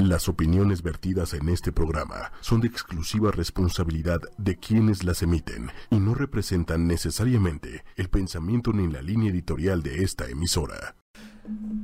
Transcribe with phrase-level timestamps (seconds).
[0.00, 6.00] Las opiniones vertidas en este programa son de exclusiva responsabilidad de quienes las emiten y
[6.00, 10.96] no representan necesariamente el pensamiento ni la línea editorial de esta emisora.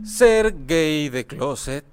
[0.03, 1.85] Ser gay de closet,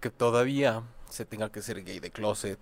[0.00, 2.58] que todavía se tenga que ser gay de closet,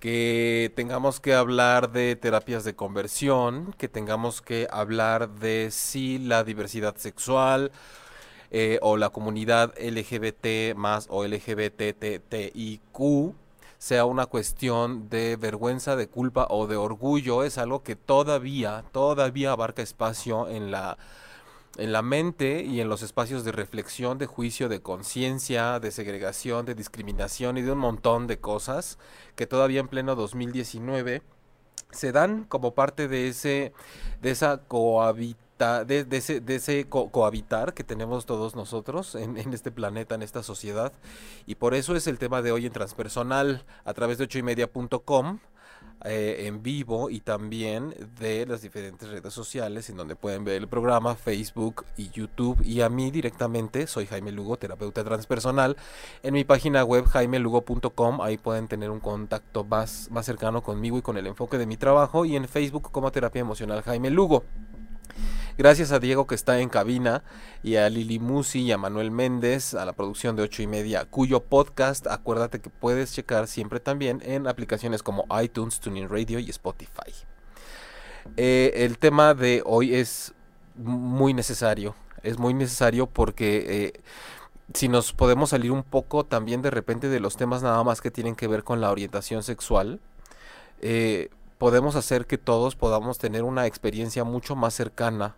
[0.00, 6.44] que tengamos que hablar de terapias de conversión, que tengamos que hablar de si la
[6.44, 7.72] diversidad sexual
[8.54, 12.92] eh, o la comunidad LGBT más o LGBTTIQ
[13.78, 19.52] sea una cuestión de vergüenza, de culpa o de orgullo, es algo que todavía, todavía
[19.52, 20.98] abarca espacio en la
[21.78, 26.66] en la mente y en los espacios de reflexión, de juicio, de conciencia, de segregación,
[26.66, 28.98] de discriminación y de un montón de cosas
[29.36, 31.22] que todavía en pleno 2019
[31.90, 33.72] se dan como parte de ese
[34.20, 34.60] de esa
[35.84, 36.06] de,
[36.48, 40.92] ese, cohabitar que tenemos todos nosotros en, este planeta, en esta sociedad.
[41.46, 45.38] Y por eso es el tema de hoy en Transpersonal a través de ochoymedia.com.
[46.04, 50.66] Eh, en vivo y también de las diferentes redes sociales en donde pueden ver el
[50.66, 52.60] programa, Facebook y YouTube.
[52.64, 55.76] Y a mí directamente, soy Jaime Lugo, terapeuta transpersonal.
[56.24, 61.02] En mi página web jaimelugo.com, ahí pueden tener un contacto más, más cercano conmigo y
[61.02, 62.24] con el enfoque de mi trabajo.
[62.24, 64.42] Y en Facebook como terapia emocional Jaime Lugo.
[65.58, 67.22] Gracias a Diego que está en cabina
[67.62, 71.04] y a Lili Musi y a Manuel Méndez a la producción de 8 y media,
[71.04, 76.48] cuyo podcast acuérdate que puedes checar siempre también en aplicaciones como iTunes, Tuning Radio y
[76.48, 77.12] Spotify.
[78.38, 80.32] Eh, el tema de hoy es
[80.74, 83.64] muy necesario, es muy necesario porque...
[83.68, 84.00] Eh,
[84.74, 88.10] si nos podemos salir un poco también de repente de los temas nada más que
[88.10, 90.00] tienen que ver con la orientación sexual,
[90.80, 95.36] eh, podemos hacer que todos podamos tener una experiencia mucho más cercana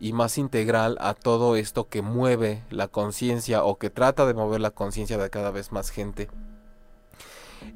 [0.00, 4.60] y más integral a todo esto que mueve la conciencia o que trata de mover
[4.60, 6.28] la conciencia de cada vez más gente.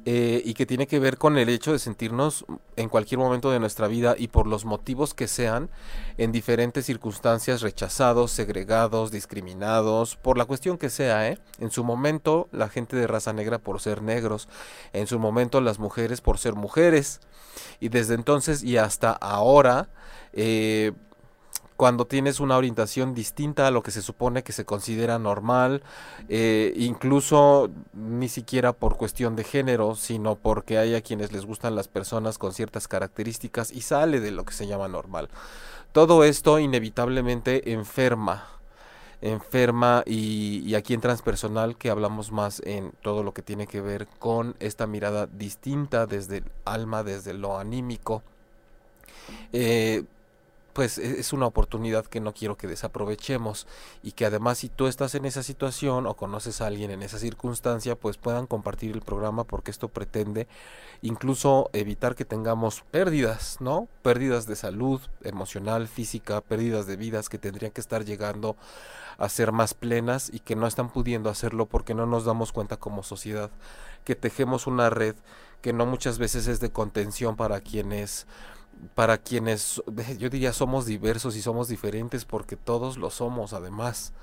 [0.05, 3.59] Eh, y que tiene que ver con el hecho de sentirnos en cualquier momento de
[3.59, 5.69] nuestra vida y por los motivos que sean,
[6.17, 11.37] en diferentes circunstancias rechazados, segregados, discriminados, por la cuestión que sea, ¿eh?
[11.59, 14.47] En su momento la gente de raza negra por ser negros,
[14.93, 17.19] en su momento las mujeres por ser mujeres,
[17.79, 19.89] y desde entonces y hasta ahora,
[20.33, 20.93] eh,
[21.77, 25.83] cuando tienes una orientación distinta a lo que se supone que se considera normal,
[26.29, 31.75] eh, incluso ni siquiera por cuestión de género, sino porque hay a quienes les gustan
[31.75, 35.29] las personas con ciertas características y sale de lo que se llama normal.
[35.91, 38.47] Todo esto inevitablemente enferma,
[39.21, 43.79] enferma y, y, aquí en transpersonal que hablamos más en todo lo que tiene que
[43.79, 48.23] ver con esta mirada distinta desde el alma, desde lo anímico.
[49.51, 50.03] Eh,
[50.73, 53.67] pues e-, es una oportunidad que no quiero que desaprovechemos
[54.01, 57.19] y que además si tú estás en esa situación o conoces a alguien en esa
[57.19, 60.47] circunstancia, pues puedan compartir el programa porque esto pretende
[61.01, 63.87] incluso evitar que tengamos pérdidas, ¿no?
[64.01, 68.55] Pérdidas de salud emocional, física, pérdidas de vidas que tendrían que estar llegando
[69.17, 72.77] a ser más plenas y que no están pudiendo hacerlo porque no nos damos cuenta
[72.77, 73.51] como sociedad
[74.03, 75.15] que tejemos una red
[75.61, 78.27] que no muchas veces es de contención para quienes
[78.95, 79.81] para quienes
[80.17, 84.13] yo diría somos diversos y somos diferentes porque todos lo somos además.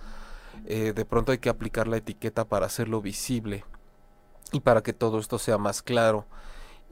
[0.67, 3.65] Eh, de pronto hay que aplicar la etiqueta para hacerlo visible
[4.53, 6.27] y para que todo esto sea más claro.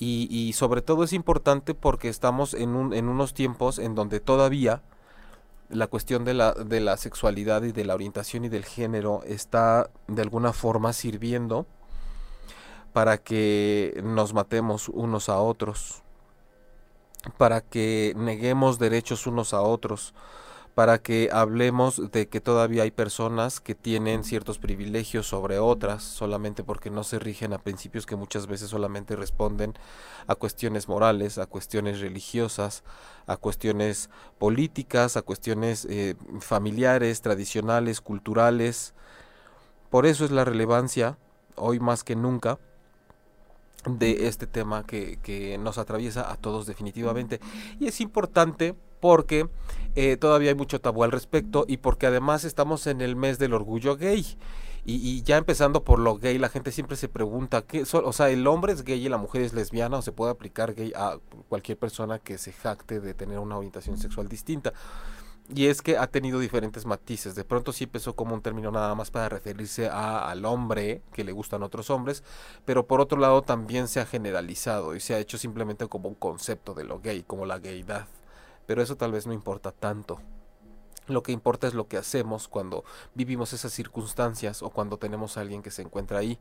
[0.01, 4.81] Y, sobre todo es importante porque estamos en, un, en unos tiempos en donde todavía
[5.71, 9.91] la cuestión de la, de la sexualidad y de la orientación y del género está
[10.07, 11.67] de alguna forma sirviendo
[12.93, 16.05] para que nos matemos unos a otros
[17.37, 20.15] para que neguemos derechos unos a otros,
[20.79, 26.63] para que hablemos de que todavía hay personas que tienen ciertos privilegios sobre otras solamente
[26.63, 29.75] porque no se rigen a principios que muchas veces solamente responden
[30.29, 32.85] a cuestiones morales, a cuestiones religiosas,
[33.27, 34.09] a cuestiones
[34.39, 38.95] políticas, a cuestiones eh, familiares, tradicionales, culturales.
[39.91, 41.19] Por eso es la relevancia,
[41.57, 42.61] hoy más que nunca,
[43.87, 47.41] de este tema que, que, nos atraviesa a todos definitivamente.
[47.79, 49.49] Y es importante porque
[49.95, 53.55] eh, todavía hay mucho tabú al respecto y porque además estamos en el mes del
[53.55, 54.25] orgullo gay.
[54.91, 58.47] Y, ya empezando por lo gay, la gente siempre se pregunta, ¿qué, o sea, el
[58.47, 61.19] hombre es gay y la mujer es lesbiana o se puede aplicar gay a
[61.51, 64.73] cualquier persona que se jacte de tener una orientación sexual distinta.
[65.55, 67.35] Y es que ha tenido diferentes matices.
[67.35, 71.25] De pronto sí empezó como un término nada más para referirse a, al hombre que
[71.25, 72.23] le gustan otros hombres,
[72.67, 76.15] pero por otro lado también se ha generalizado y se ha hecho simplemente como un
[76.15, 78.07] concepto de lo gay, como la gayidad.
[78.67, 80.21] Pero eso tal vez no importa tanto.
[81.07, 82.85] Lo que importa es lo que hacemos cuando
[83.15, 86.39] vivimos esas circunstancias o cuando tenemos a alguien que se encuentra ahí.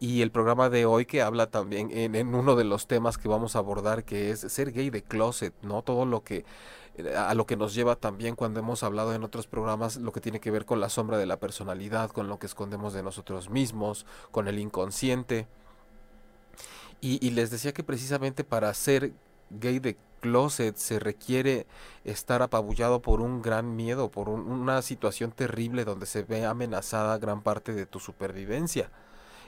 [0.00, 3.54] Y el programa de hoy que habla también en, uno de los temas que vamos
[3.54, 5.82] a abordar, que es ser gay de closet, ¿no?
[5.82, 6.44] Todo lo que
[7.16, 10.40] a lo que nos lleva también cuando hemos hablado en otros programas lo que tiene
[10.40, 14.06] que ver con la sombra de la personalidad, con lo que escondemos de nosotros mismos,
[14.30, 15.48] con el inconsciente.
[17.00, 19.12] Y, les decía que precisamente para ser
[19.50, 21.66] gay de closet se requiere
[22.04, 27.42] estar apabullado por un gran miedo, por una situación terrible donde se ve amenazada gran
[27.42, 28.90] parte de tu supervivencia.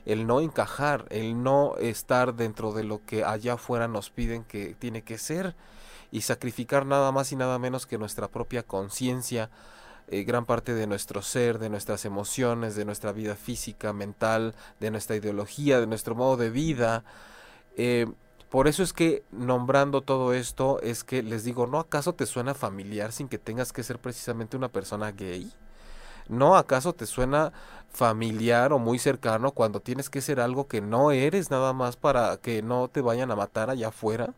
[0.05, 4.75] El no encajar, el no estar dentro de lo que allá afuera nos piden que
[4.75, 5.57] tiene que ser
[6.17, 9.51] y sacrificar nada más y nada menos que nuestra propia conciencia,
[10.09, 14.91] eh, gran parte de nuestro ser, de nuestras emociones, de nuestra vida física, mental, de
[14.91, 17.05] nuestra ideología, de nuestro modo de vida.
[17.77, 18.07] Eh,
[18.49, 22.55] por eso es que nombrando todo esto es que les digo, ¿no acaso te suena
[22.55, 25.53] familiar sin que tengas que ser precisamente una persona gay?
[26.31, 27.53] ¿No acaso te suena
[27.91, 32.39] familiar o muy cercano cuando tienes que ser algo que no eres nada más para
[32.39, 34.33] que no te vayan a matar allá afuera?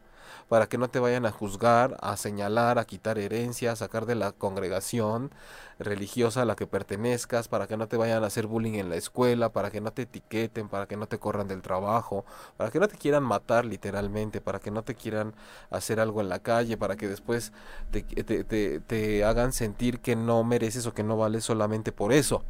[0.48, 4.14] Para que no te vayan a juzgar, a señalar, a quitar herencia, a sacar de
[4.14, 5.30] la congregación
[5.78, 8.96] religiosa a la que pertenezcas, para que no te vayan a hacer bullying en la
[8.96, 12.24] escuela, para que no te etiqueten, para que no te corran del trabajo,
[12.56, 15.34] para que no te quieran matar literalmente, para que no te quieran
[15.70, 17.52] hacer algo en la calle, para que después
[17.90, 22.44] te, te, te hagan sentir que no mereces o que no vales solamente por eso.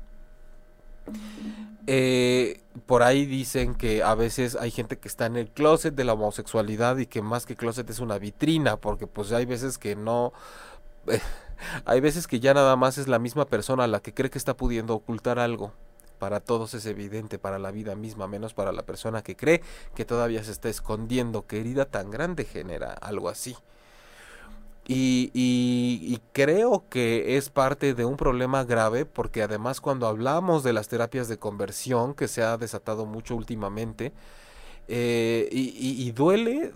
[1.86, 6.04] Eh, por ahí dicen que a veces hay gente que está en el closet de
[6.04, 9.96] la homosexualidad y que más que closet es una vitrina, porque pues hay veces que
[9.96, 10.32] no...
[11.86, 14.56] Hay veces que ya nada más es la misma persona la que cree que está
[14.56, 15.72] pudiendo ocultar algo.
[16.20, 19.62] Para todos es evidente, para la vida misma, menos para la persona que cree
[19.96, 21.48] que todavía se está escondiendo.
[21.48, 23.56] ¿Qué herida tan grande genera algo así?
[24.90, 30.88] Y, creo que es parte de un problema grave porque además cuando hablamos de las
[30.88, 34.12] terapias de conversión que se ha desatado mucho últimamente
[34.88, 36.72] eh, y, duele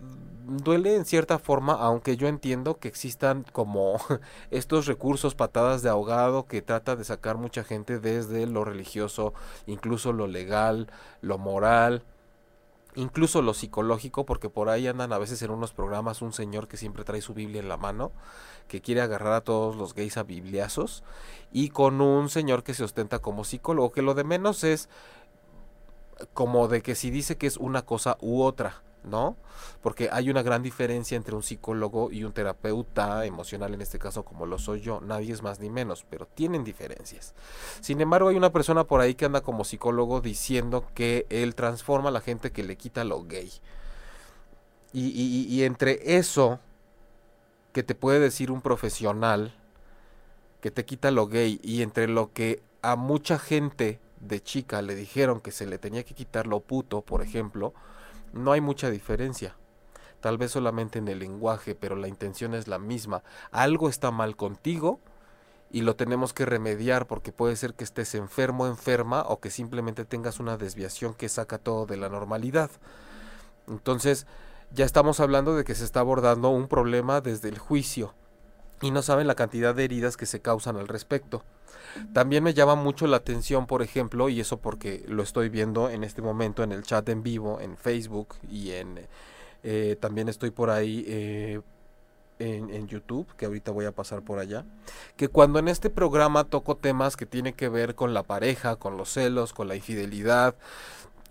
[0.47, 3.99] duele en cierta forma aunque yo entiendo que existan como
[4.51, 9.33] estos recursos patadas de ahogado que trata de sacar mucha gente desde lo religioso
[9.67, 10.89] incluso lo legal
[11.21, 12.03] lo moral
[12.95, 16.77] incluso lo psicológico, porque por ahí andan a veces en unos programas un señor que
[16.77, 18.13] siempre trae su Biblia en la mano,
[18.69, 21.03] que quiere agarrar a todos los gays a bibliazos,
[21.53, 24.89] y con un señor que se ostenta como psicólogo, que lo de menos es
[26.35, 29.37] como de que si dice que es una cosa u otra, ¿no?
[29.83, 34.25] Porque hay una gran diferencia entre un psicólogo y un terapeuta emocional, en este caso
[34.25, 35.01] como lo soy yo.
[35.01, 37.35] Nadie es más ni menos, pero tienen diferencias.
[37.81, 42.09] Sin embargo, hay una persona por ahí que anda como psicólogo diciendo que él transforma
[42.09, 43.51] a la gente que le quita lo gay.
[44.93, 45.09] Y,
[45.49, 46.61] y entre eso
[47.73, 49.55] que te puede decir un profesional
[50.61, 54.95] que te quita lo gay y entre lo que a mucha gente de chica le
[54.95, 57.75] dijeron que se le tenía que quitar lo puto, por ejemplo,
[58.33, 59.57] no hay mucha diferencia.
[60.21, 63.23] Tal vez solamente en el lenguaje, pero la intención es la misma.
[63.51, 65.01] Algo está mal contigo
[65.71, 70.05] y lo tenemos que remediar porque puede ser que estés enfermo, enferma o que simplemente
[70.05, 72.71] tengas una desviación que saca todo de la normalidad.
[73.67, 74.27] Entonces,
[74.71, 78.15] ya estamos hablando de que se está abordando un problema desde el juicio
[78.83, 81.43] y no saben la cantidad de heridas que se causan al respecto.
[82.13, 86.05] También me llama mucho la atención, por ejemplo, y eso porque lo estoy viendo en
[86.05, 89.07] este momento en el chat en vivo, en Facebook y en
[89.63, 91.61] eh, también estoy por ahí eh,
[92.39, 94.65] en, en, YouTube, que ahorita voy a pasar por allá,
[95.17, 98.97] que cuando en este programa toco temas que tienen que ver con la pareja, con
[98.97, 100.57] los celos, con la infidelidad,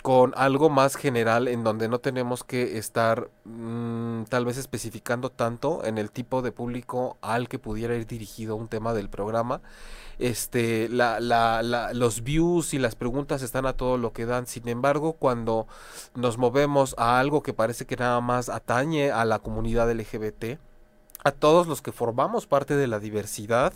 [0.01, 5.86] con algo más general en donde no tenemos que estar mm, tal vez especificando tanto
[5.86, 9.62] en el tipo de público al que pudiera ir dirigido un tema del programa.
[10.17, 14.48] Este, la, la, la, los views y las preguntas están a todo lo que dan.
[14.48, 15.67] Sin embargo, cuando
[16.15, 20.60] nos movemos a algo que parece que nada más atañe a la comunidad LGBT,
[21.24, 23.74] a todos los que formamos parte de la diversidad,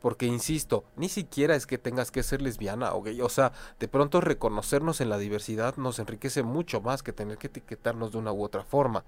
[0.00, 3.20] porque, insisto, ni siquiera es que tengas que ser lesbiana o gay.
[3.20, 7.48] O sea, de pronto reconocernos en la diversidad nos enriquece mucho más que tener que
[7.48, 9.04] etiquetarnos de una u otra forma.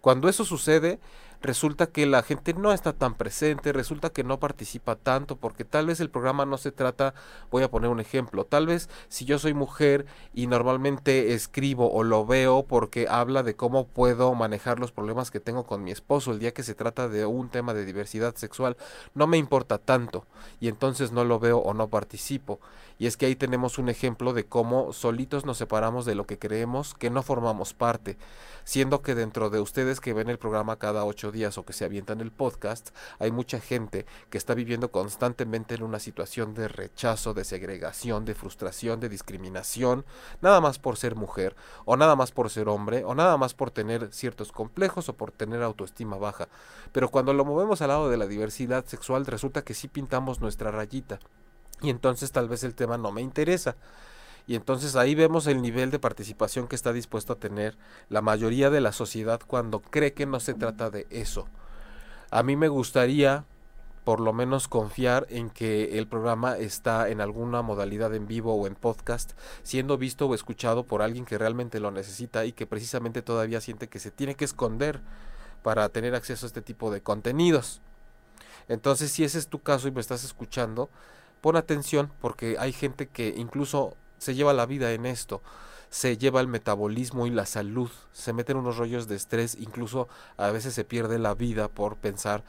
[0.00, 1.00] Cuando eso sucede,
[1.40, 5.86] resulta que la gente no está tan presente, resulta que no participa tanto, porque tal
[5.86, 7.14] vez el programa no se trata,
[7.50, 12.02] voy a poner un ejemplo, tal vez si yo soy mujer y normalmente escribo o
[12.02, 16.32] lo veo porque habla de cómo puedo manejar los problemas que tengo con mi esposo
[16.32, 18.76] el día que se trata de un tema de diversidad sexual,
[19.14, 20.24] no me importa tanto
[20.60, 22.60] y entonces no lo veo o no participo.
[22.98, 26.38] Y es que ahí tenemos un ejemplo de cómo solitos nos separamos de lo que
[26.38, 28.18] creemos que no formamos parte,
[28.64, 31.84] siendo que dentro de ustedes que ven el programa cada ocho días o que se
[31.84, 36.68] avienta en el podcast, hay mucha gente que está viviendo constantemente en una situación de
[36.68, 40.04] rechazo, de segregación, de frustración, de discriminación,
[40.40, 43.70] nada más por ser mujer, o nada más por ser hombre, o nada más por
[43.70, 46.48] tener ciertos complejos o por tener autoestima baja.
[46.92, 50.70] Pero cuando lo movemos al lado de la diversidad sexual, resulta que sí pintamos nuestra
[50.70, 51.18] rayita.
[51.80, 53.76] Y entonces tal vez el tema no me interesa.
[54.48, 57.76] Y entonces ahí vemos el nivel de participación que está dispuesto a tener
[58.08, 61.46] la mayoría de la sociedad cuando cree que no se trata de eso.
[62.30, 63.44] A mí me gustaría
[64.04, 68.66] por lo menos confiar en que el programa está en alguna modalidad en vivo o
[68.66, 73.20] en podcast, siendo visto o escuchado por alguien que realmente lo necesita y que precisamente
[73.20, 75.02] todavía siente que se tiene que esconder
[75.62, 77.82] para tener acceso a este tipo de contenidos.
[78.66, 80.88] Entonces, si ese es tu caso y me estás escuchando,
[81.42, 85.42] pon atención porque hay gente que incluso se lleva la vida en esto,
[85.90, 90.50] se lleva el metabolismo y la salud, se meten unos rollos de estrés, incluso a
[90.50, 92.44] veces se pierde la vida por pensar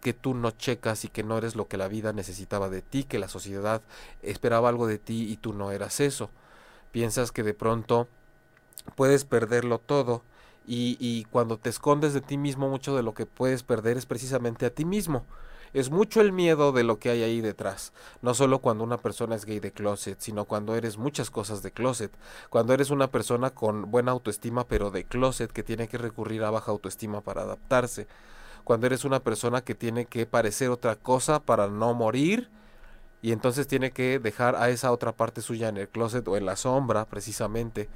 [0.00, 3.04] que tú no checas y que no eres lo que la vida necesitaba de ti,
[3.04, 3.82] que la sociedad
[4.22, 6.28] esperaba algo de ti y tú no eras eso.
[6.90, 8.08] Piensas que de pronto
[8.96, 10.22] puedes perderlo todo
[10.66, 14.06] y, y cuando te escondes de ti mismo mucho de lo que puedes perder es
[14.06, 15.24] precisamente a ti mismo
[15.72, 17.92] es mucho el miedo de lo que hay ahí detrás.
[18.20, 21.70] No solo cuando una persona es gay de closet, sino cuando eres muchas cosas de
[21.70, 22.12] closet.
[22.50, 26.50] Cuando eres una persona con buena autoestima pero de closet que tiene que recurrir a
[26.50, 28.06] baja autoestima para adaptarse.
[28.64, 32.50] Cuando eres una persona que tiene que parecer otra cosa para no morir
[33.22, 36.44] y entonces tiene que dejar a esa otra parte suya en el closet o en
[36.44, 37.88] la sombra precisamente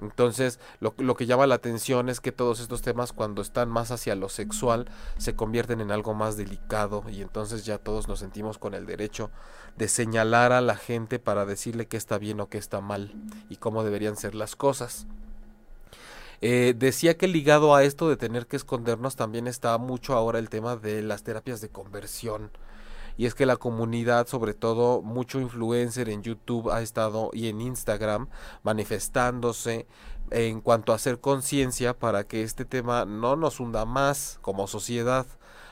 [0.00, 4.14] entonces, lo, que llama la atención es que todos estos temas cuando están más hacia
[4.14, 4.86] lo sexual
[5.18, 9.30] se convierten en algo más delicado y entonces ya todos nos sentimos con el derecho
[9.76, 13.14] de señalar a la gente para decirle qué está bien o qué está mal
[13.48, 15.06] y cómo deberían ser las cosas.
[16.40, 20.50] Eh, decía que ligado a esto de tener que escondernos también está mucho ahora el
[20.50, 22.50] tema de las terapias de conversión
[23.16, 27.60] y es que la comunidad, sobre todo mucho influencer en YouTube ha estado y en
[27.60, 28.28] Instagram
[28.62, 29.86] manifestándose
[30.30, 35.26] en cuanto a hacer conciencia para que este tema no nos hunda más como sociedad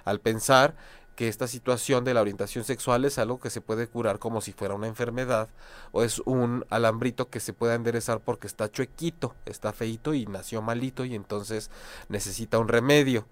[0.04, 0.74] al pensar
[1.16, 4.52] que esta situación de la orientación sexual es algo que se puede curar como si
[4.52, 5.48] fuera una enfermedad
[5.92, 10.62] o es un alambrito que se puede enderezar porque está chuequito, está feito y nació
[10.62, 11.70] malito y entonces
[12.08, 13.26] necesita un remedio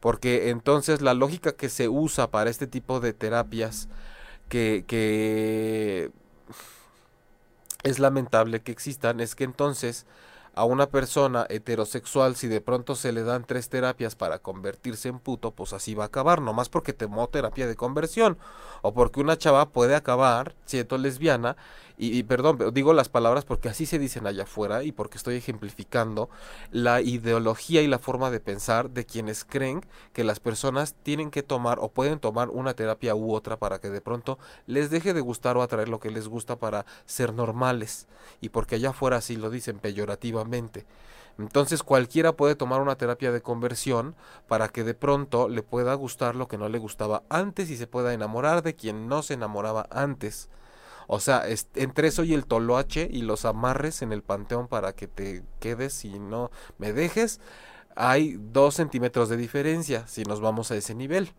[0.00, 3.88] porque entonces la lógica que se usa para este tipo de terapias
[4.48, 6.10] que, que
[7.82, 10.06] es lamentable que existan es que entonces
[10.54, 15.18] a una persona heterosexual si de pronto se le dan tres terapias para convertirse en
[15.18, 18.36] puto, pues así va a acabar, nomás porque tomó terapia de conversión
[18.82, 21.56] o porque una chava puede acabar siendo lesbiana
[22.02, 26.30] y, perdón, digo las palabras porque así se dicen allá afuera y porque estoy ejemplificando
[26.70, 31.42] la ideología y la forma de pensar de quienes creen que las personas tienen que
[31.42, 35.20] tomar o pueden tomar una terapia u otra para que de pronto les deje de
[35.20, 38.06] gustar o atraer lo que les gusta para ser normales
[38.40, 40.86] y porque allá afuera así lo dicen peyorativamente.
[41.38, 44.14] Entonces cualquiera puede tomar una terapia de conversión
[44.48, 47.86] para que de pronto le pueda gustar lo que no le gustaba antes y se
[47.86, 50.48] pueda enamorar de quien no se enamoraba antes.
[51.12, 51.42] O sea,
[51.74, 56.04] entre eso y el toloache y los amarres en el panteón para que te quedes
[56.04, 57.40] y no me dejes,
[57.96, 61.32] hay dos centímetros de diferencia si nos vamos a ese nivel.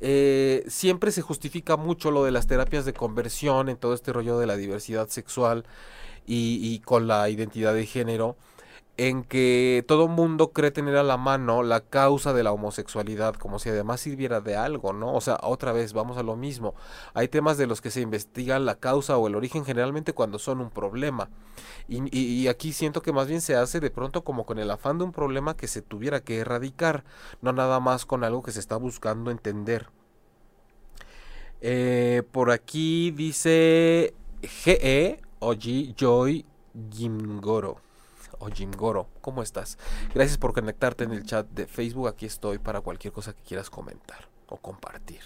[0.00, 4.38] Eh, siempre se justifica mucho lo de las terapias de conversión en todo este rollo
[4.38, 5.66] de la diversidad sexual
[6.24, 8.38] y, y con la identidad de género
[8.98, 13.58] en que todo mundo cree tener a la mano la causa de la homosexualidad, como
[13.58, 15.12] si además sirviera de algo, ¿no?
[15.12, 16.74] O sea, otra vez, vamos a lo mismo.
[17.12, 20.60] Hay temas de los que se investiga la causa o el origen generalmente cuando son
[20.60, 21.28] un problema.
[21.88, 25.04] Y, aquí siento que más bien se hace de pronto como con el afán de
[25.04, 27.04] un problema que se tuviera que erradicar,
[27.42, 29.88] no nada más con algo que se está buscando entender.
[31.60, 36.44] Eh, por aquí dice GE Oji Joy
[36.92, 37.85] Gimgoro
[38.38, 39.08] o Jim Goro.
[39.20, 39.78] ¿Cómo estás?
[40.14, 42.08] Gracias por conectarte en el chat de Facebook.
[42.08, 45.20] Aquí estoy para cualquier cosa que quieras comentar o compartir.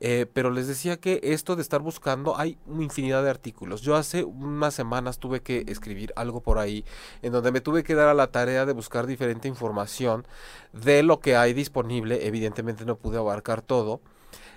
[0.00, 3.82] Eh, pero les decía que esto de estar buscando, hay una infinidad de artículos.
[3.82, 6.84] Yo hace unas semanas tuve que escribir algo por ahí,
[7.22, 10.26] en donde me tuve que dar a la tarea de buscar diferente información
[10.72, 12.26] de lo que hay disponible.
[12.26, 14.00] Evidentemente no pude abarcar todo.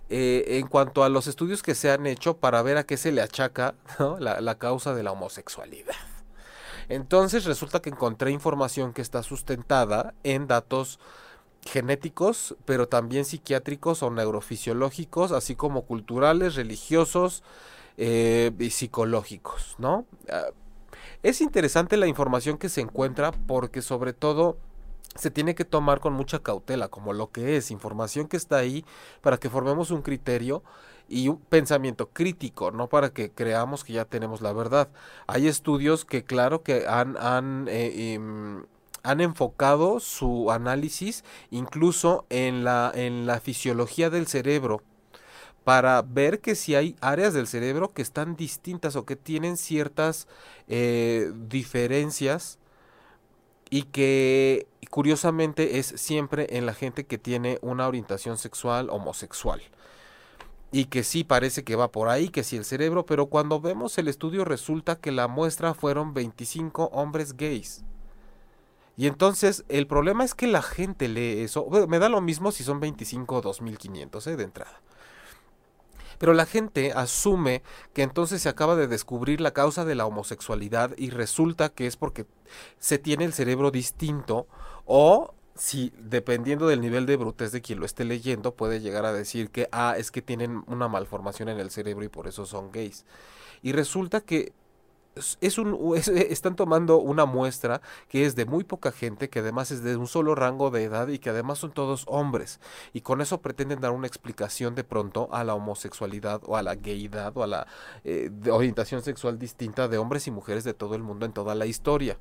[0.10, 3.13] Eh, en cuanto a los estudios que se han hecho para ver a qué se
[3.13, 3.75] le achaca
[4.20, 5.96] la causa de la homosexualidad.
[6.92, 11.00] Entonces resulta que encontré información que está sustentada en datos
[11.66, 17.44] genéticos, pero también psiquiátricos o neurofisiológicos, así como culturales, religiosos
[17.98, 20.06] eh, y psicológicos, ¿no?
[20.30, 20.48] Ah,
[21.24, 24.58] es interesante la información que se encuentra porque sobre todo
[25.16, 28.84] se tiene que tomar con mucha cautela, como lo que es, información que está ahí
[29.22, 30.62] para que formemos un criterio
[31.12, 34.89] y un pensamiento crítico, no para que creamos que ya tenemos la verdad.
[35.27, 38.63] Hay estudios que claro que han, han, eh, em,
[39.03, 44.84] han enfocado su análisis incluso en la, en la fisiología del cerebro
[45.65, 50.27] para ver que si hay áreas del cerebro que están distintas o que tienen ciertas
[50.68, 52.58] eh, diferencias
[53.70, 59.62] y que curiosamente es siempre en la gente que tiene una orientación sexual homosexual.
[60.72, 63.98] Y que sí parece que va por ahí, que sí el cerebro, pero cuando vemos
[63.98, 67.84] el estudio resulta que la muestra fueron 25 hombres gays.
[68.98, 71.68] Y entonces el problema es que la gente lee eso.
[71.88, 74.36] me da lo mismo si son 25 o 2500 ¿eh?
[74.36, 74.82] de entrada.
[76.20, 77.63] Pero la gente asume
[77.94, 81.98] que entonces se acaba de descubrir la causa de la homosexualidad y resulta que es
[81.98, 82.28] porque
[82.78, 84.46] se tiene el cerebro distinto
[84.86, 89.13] o si dependiendo del nivel de brutez de quien lo esté leyendo puede llegar a
[89.13, 92.72] decir que ah es que tienen una malformación en el cerebro y por eso son
[92.72, 93.06] gays.
[93.62, 94.53] Y resulta que
[95.15, 99.84] es un, están tomando una muestra que es de muy poca gente, que además es
[99.84, 102.60] de un solo rango de edad y que además son todos hombres.
[102.94, 106.75] Y con eso pretenden dar una explicación de pronto a la homosexualidad o a la
[106.75, 107.68] gayidad o a la
[108.03, 111.65] eh, orientación sexual distinta de hombres y mujeres de todo el mundo en toda la
[111.65, 112.18] historia.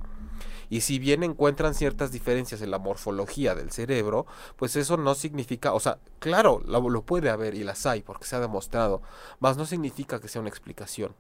[0.68, 5.75] Y si bien encuentran ciertas diferencias en la morfología del cerebro, pues eso no significa,
[5.75, 9.02] o sea, claro, lo puede haber y las hay porque se ha demostrado,
[9.40, 11.14] mas no significa que sea una explicación.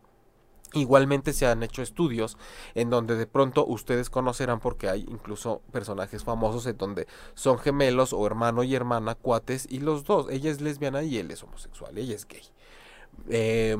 [0.72, 2.36] Igualmente se han hecho estudios
[2.74, 8.12] en donde de pronto ustedes conocerán porque hay incluso personajes famosos en donde son gemelos
[8.12, 11.98] o hermano y hermana, cuates y los dos, ella es lesbiana y él es homosexual,
[11.98, 12.44] ella es gay.
[13.28, 13.76] Eh,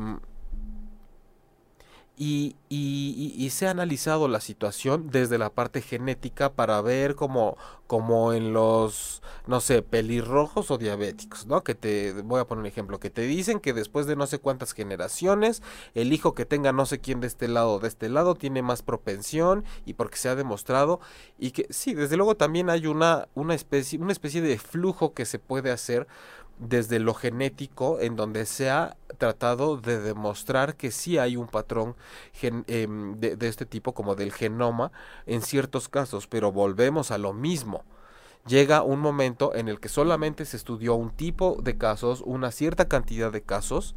[2.17, 8.35] y, y, se ha analizado la situación desde la parte genética para ver como, como
[8.35, 11.65] en los, no sé, pelirrojos o diabéticos, ¿no?
[11.65, 14.39] Que te, voy a poner un ejemplo, que te dicen que después de no sé
[14.39, 15.63] cuántas generaciones,
[15.95, 18.83] el hijo que tenga no sé quién de este lado de este lado tiene más
[18.83, 21.01] propensión y porque se ha demostrado
[21.39, 25.25] y que sí, desde luego también hay una, una, especie, una especie de flujo que
[25.25, 26.07] se puede hacer
[26.59, 31.95] desde lo genético en donde se ha tratado de demostrar que sí hay un patrón
[32.43, 34.91] em, de, este tipo como del genoma
[35.27, 37.85] en ciertos casos, pero volvemos a lo mismo
[38.47, 42.89] llega un momento en el que solamente se estudió un tipo de casos, una cierta
[42.89, 43.95] cantidad de casos,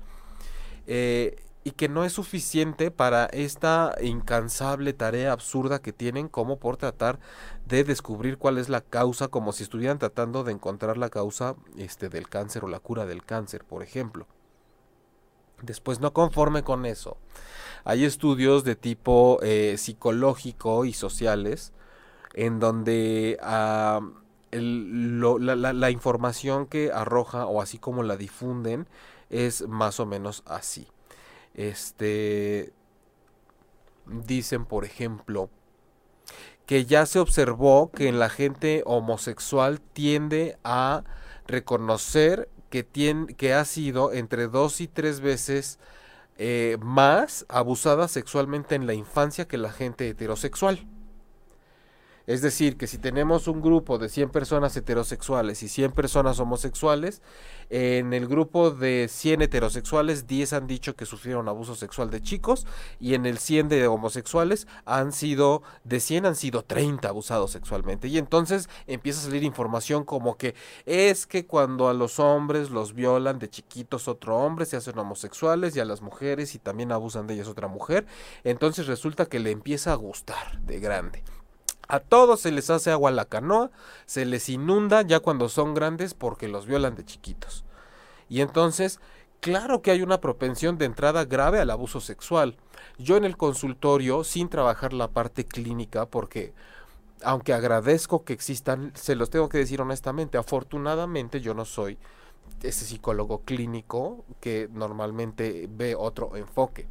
[0.85, 6.77] eh, y que no es suficiente para esta incansable tarea absurda que tienen como por
[6.77, 7.19] tratar
[7.65, 12.09] de descubrir cuál es la causa como si estuvieran tratando de encontrar la causa este
[12.09, 14.27] del cáncer o la cura del cáncer, por ejemplo.
[15.63, 17.17] Después no conforme con eso.
[17.85, 21.73] Hay estudios de tipo eh, psicológico y sociales
[22.33, 24.01] en donde la,
[25.55, 28.87] la información que arroja o así como la difunden
[29.29, 30.87] es más o menos así.
[31.53, 32.73] Este
[34.05, 35.49] dicen, por ejemplo,
[36.65, 41.03] que ya se observó que en la gente homosexual tiende a
[41.47, 45.77] reconocer que, tiene, que ha sido entre dos y tres veces
[46.37, 50.83] eh, más abusada sexualmente en la infancia que la gente heterosexual.
[52.25, 57.21] Es decir, que si tenemos un grupo de 100 personas heterosexuales y 100 personas homosexuales,
[57.69, 62.65] en el grupo de 100 heterosexuales, 10 han dicho que sufrieron abuso sexual de chicos
[62.99, 68.07] y en el 100 de homosexuales han sido, de 100 han sido 30 abusados sexualmente.
[68.07, 70.55] Y entonces empieza a salir información como que
[70.85, 75.75] es que cuando a los hombres los violan de chiquitos otro hombre, se hacen homosexuales
[75.75, 78.05] y a las mujeres y también abusan de ellas otra mujer,
[78.45, 81.23] entonces resulta que le empieza a gustar de grande.
[81.87, 83.71] A todos se les hace agua la canoa,
[84.05, 87.65] se les inunda ya cuando son grandes porque los violan de chiquitos.
[88.29, 88.99] Y entonces,
[89.41, 92.57] claro que hay una propensión de entrada grave al abuso sexual.
[92.97, 96.53] Yo en el consultorio, sin trabajar la parte clínica, porque
[97.23, 101.97] aunque agradezco que existan, se los tengo que decir honestamente, afortunadamente yo no soy
[102.61, 106.87] ese psicólogo clínico que normalmente ve otro enfoque.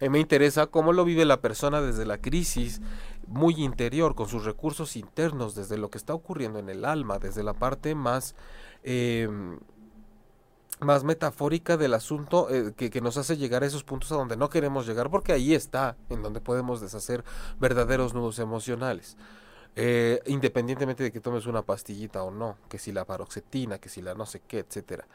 [0.00, 2.80] A mí me interesa cómo lo vive la persona desde la crisis,
[3.26, 7.42] muy interior, con sus recursos internos, desde lo que está ocurriendo en el alma, desde
[7.42, 8.34] la parte más,
[8.82, 9.58] em,
[10.80, 14.50] más metafórica del asunto eh, que, nos hace llegar a esos puntos a donde no
[14.50, 17.24] queremos llegar, porque ahí está, en donde podemos deshacer
[17.58, 19.16] verdaderos nudos emocionales.
[19.78, 24.00] Eh, independientemente de que tomes una pastillita o no, que si la paroxetina, que si
[24.00, 25.06] la no sé qué, etcétera.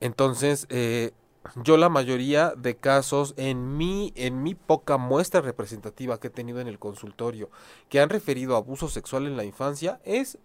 [0.00, 1.12] Entonces, eh,
[1.56, 6.60] yo la mayoría de casos en mi, en mi poca muestra representativa que he tenido
[6.60, 7.50] en el consultorio
[7.88, 10.38] que han referido a abuso sexual en la infancia es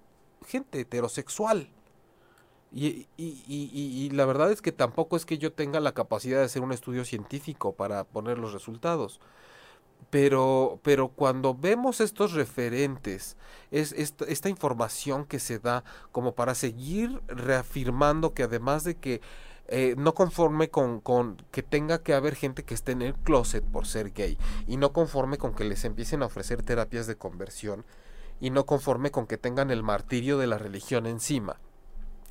[0.48, 1.70] gente heterosexual.
[2.72, 6.46] Y, y, y, la verdad es que tampoco es que yo tenga la capacidad de
[6.46, 9.22] hacer un estudio científico para poner los resultados.
[10.10, 13.38] Pero, pero cuando vemos estos referentes,
[13.72, 19.22] es esta información que se da como para seguir reafirmando que además de que
[19.68, 23.64] eh, no conforme con, con, que tenga que haber gente que esté en el closet
[23.64, 27.86] por ser gay y no conforme con que les empiecen a ofrecer terapias de conversión
[28.40, 31.58] y no conforme con que tengan el martirio de la religión encima.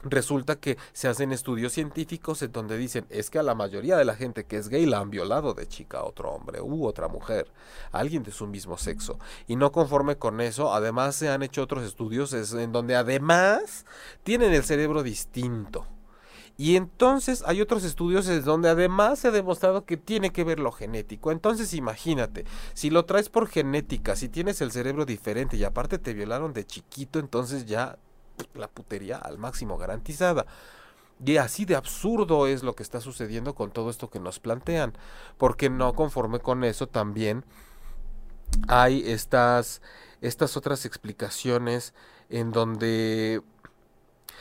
[0.04, 4.04] Resulta que se hacen estudios científicos en donde dicen es que a la mayoría de
[4.04, 7.08] la gente que es gay la han violado de chica a otro hombre u otra
[7.08, 7.50] mujer,
[7.90, 9.18] alguien de su mismo sexo.
[9.46, 13.86] Y no conforme con eso, además se han hecho otros estudios en donde además
[14.22, 15.86] tienen el cerebro distinto.
[16.56, 20.60] Y entonces hay otros estudios en donde además se ha demostrado que tiene que ver
[20.60, 21.32] lo genético.
[21.32, 26.14] Entonces imagínate, si lo traes por genética, si tienes el cerebro diferente y aparte te
[26.14, 27.98] violaron de chiquito, entonces ya
[28.54, 30.46] la putería al máximo garantizada.
[31.24, 34.92] Y así de absurdo es lo que está sucediendo con todo esto que nos plantean.
[35.38, 37.44] Porque no conforme con eso también
[38.68, 39.82] hay estas,
[40.20, 41.94] estas otras explicaciones
[42.28, 43.42] en donde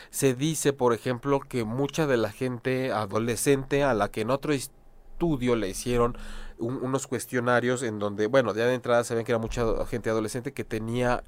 [0.10, 4.54] se dice, por ejemplo, que mucha de la gente adolescente a la que en otro
[4.54, 6.18] estudio le hicieron
[6.60, 10.54] unos cuestionarios en donde, bueno, ya de entrada se ven que era mucha gente adolescente
[10.54, 11.24] que tenía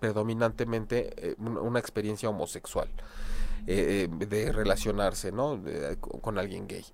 [0.00, 2.88] predominantemente eh, una experiencia homosexual
[3.66, 5.60] eh, eh, de relacionarse, ¿no?
[6.00, 6.84] con alguien gay.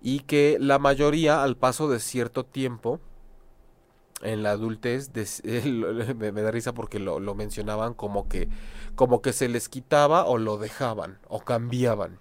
[0.00, 3.00] Y que la mayoría, al paso de cierto tiempo,
[4.22, 5.10] en la adultez
[5.44, 8.48] me, da risa porque lo, lo, mencionaban como que
[8.94, 12.18] como que se les quitaba o lo dejaban o cambiaban.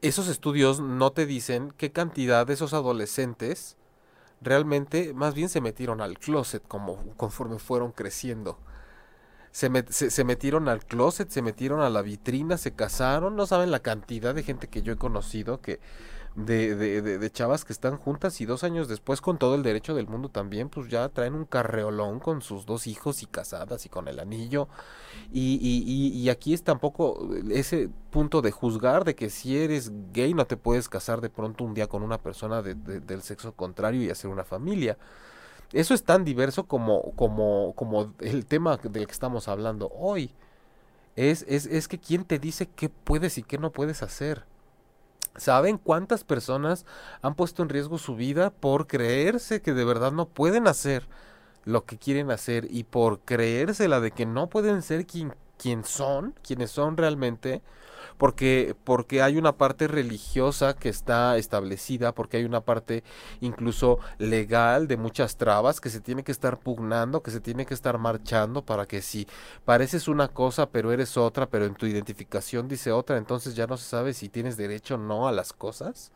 [0.00, 3.76] Esos estudios no te dicen qué cantidad de esos adolescentes
[4.42, 8.58] realmente más bien se metieron al closet como conforme fueron creciendo.
[9.52, 13.80] Se, se, metieron al closet, se metieron a la vitrina, se casaron, no saben la
[13.80, 15.78] cantidad de gente que yo he conocido que
[16.34, 19.94] de, de, de, chavas que están juntas y dos años después con todo el derecho
[19.94, 23.90] del mundo también, pues ya traen un carreolón con sus dos hijos y casadas y
[23.90, 24.68] con el anillo.
[25.30, 30.32] Y, y, y, aquí es tampoco ese punto de juzgar de que si eres gay
[30.32, 34.10] no te puedes casar de pronto un día con una persona del sexo contrario y
[34.10, 34.96] hacer una familia.
[35.72, 40.30] Eso es tan diverso como, como, como el tema del que estamos hablando hoy.
[41.16, 44.44] Es, es, es que quién te dice qué puedes y qué no puedes hacer.
[45.36, 46.84] ¿Saben cuántas personas
[47.22, 51.08] han puesto en riesgo su vida por creerse que de verdad no pueden hacer
[51.64, 56.34] lo que quieren hacer y por creérsela de que no pueden ser quien, quien son,
[56.42, 57.62] quienes son realmente?
[58.18, 63.04] Porque, porque hay una parte religiosa que está establecida, porque hay una parte
[63.40, 67.74] incluso legal de muchas trabas que se tiene que estar pugnando, que se tiene que
[67.74, 69.26] estar marchando para que si
[69.64, 73.76] pareces una cosa pero eres otra, pero en tu identificación dice otra, entonces ya no
[73.76, 76.12] se sabe si tienes derecho o no a las cosas.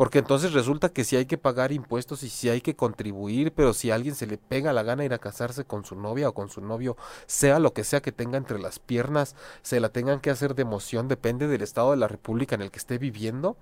[0.00, 3.74] Porque entonces resulta que si hay que pagar impuestos y si hay que contribuir, pero
[3.74, 6.32] si a alguien se le pega la gana ir a casarse con su novia o
[6.32, 10.20] con su novio, sea lo que sea que tenga entre las piernas, se la tengan
[10.20, 13.58] que hacer de emoción, depende del estado de la república en el que esté viviendo,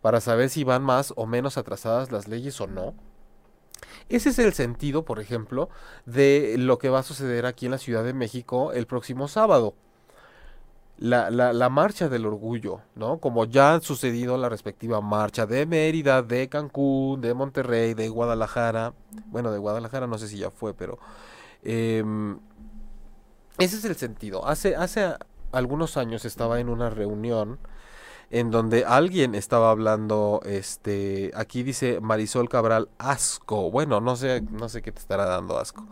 [0.00, 2.94] para saber si van más o menos atrasadas las leyes o no.
[4.08, 5.68] Ese es el sentido, por ejemplo,
[6.06, 9.74] de lo que va a suceder aquí en la Ciudad de México el próximo sábado
[11.02, 13.18] la, la, la, marcha del orgullo, ¿no?
[13.18, 18.94] Como ya han sucedido la respectiva marcha de Mérida, de Cancún, de Monterrey, de Guadalajara.
[19.26, 21.00] Bueno, de Guadalajara no sé si ya fue, pero...
[21.64, 22.38] Em,
[23.58, 24.46] ese es el sentido.
[24.46, 25.14] Hace, hace
[25.50, 27.58] algunos años estaba en una reunión
[28.30, 33.72] en donde alguien estaba hablando, este, aquí dice Marisol Cabral, asco.
[33.72, 35.84] Bueno, no sé, no sé qué te estará dando asco.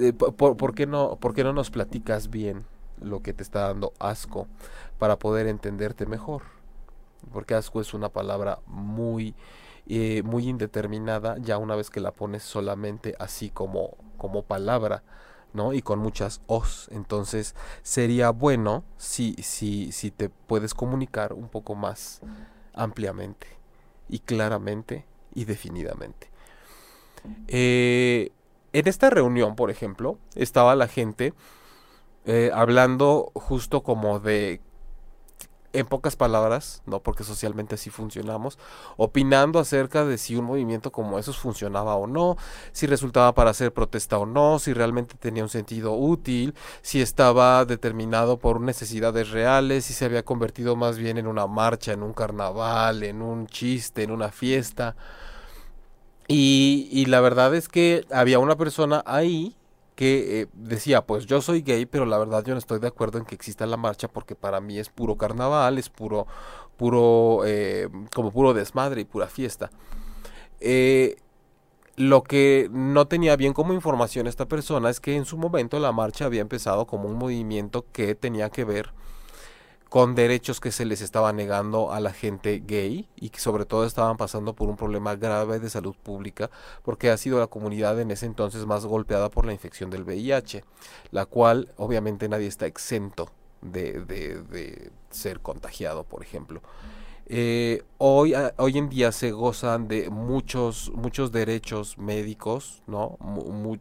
[0.00, 2.64] Eh, ¿Por, por, qué no, ¿Por qué no nos platicas bien?
[3.00, 4.46] Lo que te está dando asco
[4.98, 6.42] para poder entenderte mejor.
[7.32, 9.34] Porque asco es una palabra muy,
[9.86, 15.02] eh, muy indeterminada ya una vez que la pones solamente así como, como palabra.
[15.52, 15.72] ¿no?
[15.72, 16.88] Y con muchas os.
[16.92, 22.20] Entonces sería bueno si, si, si te puedes comunicar un poco más
[22.74, 23.46] ampliamente
[24.08, 26.30] y claramente y definidamente.
[27.48, 28.30] Eh,
[28.72, 31.32] en esta reunión, por ejemplo, estaba la gente
[32.26, 34.60] eh, hablando justo como de
[35.72, 38.58] en pocas palabras, no porque socialmente así funcionamos,
[38.96, 42.36] opinando acerca de si un movimiento como esos funcionaba o no,
[42.72, 47.64] si resultaba para hacer protesta o no, si realmente tenía un sentido útil, si estaba
[47.64, 52.14] determinado por necesidades reales, si se había convertido más bien en una marcha, en un
[52.14, 54.96] carnaval, en un chiste, en una fiesta.
[56.28, 59.56] Y, y la verdad es que había una persona ahí
[59.96, 63.18] que eh, decía, pues yo soy gay, pero la verdad yo no estoy de acuerdo
[63.18, 66.26] en que exista la marcha porque para mí es puro carnaval, es puro,
[66.76, 69.70] puro, eh, como puro desmadre y pura fiesta.
[70.60, 71.16] Eh,
[71.96, 75.92] lo que no tenía bien como información esta persona es que en su momento la
[75.92, 78.92] marcha había empezado como un movimiento que tenía que ver
[79.88, 83.86] con derechos que se les estaba negando a la gente gay y que sobre todo
[83.86, 86.50] estaban pasando por un problema grave de salud pública
[86.82, 90.64] porque ha sido la comunidad en ese entonces más golpeada por la infección del VIH,
[91.12, 93.30] la cual obviamente nadie está exento
[93.62, 96.60] de, de, ser contagiado, por ejemplo.
[97.28, 103.18] Eh, hoy, hoy en día se gozan de muchos, muchos derechos médicos, ¿no?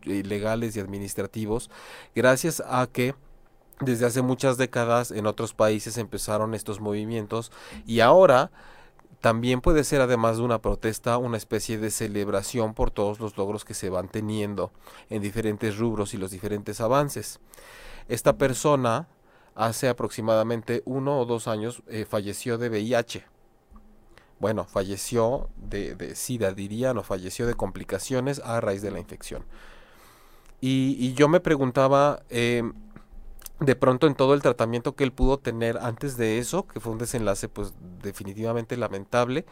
[0.04, 1.70] legales y administrativos,
[2.16, 3.14] gracias a que
[3.80, 7.52] desde hace muchas décadas en otros países empezaron estos movimientos
[7.86, 8.52] y ahora
[9.22, 13.66] también puede ser además de una protesta una especie de celebración por todos los logros
[13.66, 14.72] que se van teniendo
[15.10, 17.40] en diferentes rubros y los diferentes avances.
[18.08, 19.08] Esta persona
[19.56, 23.26] hace aproximadamente uno o dos años eh, falleció de VIH.
[24.40, 29.46] Bueno, falleció de, SIDA, dirían, o falleció de complicaciones a raíz de la infección.
[30.60, 32.74] Y, yo me preguntaba, em,
[33.60, 36.92] de pronto en todo el tratamiento que él pudo tener antes de eso, que fue
[36.92, 39.46] un desenlace pues definitivamente lamentable,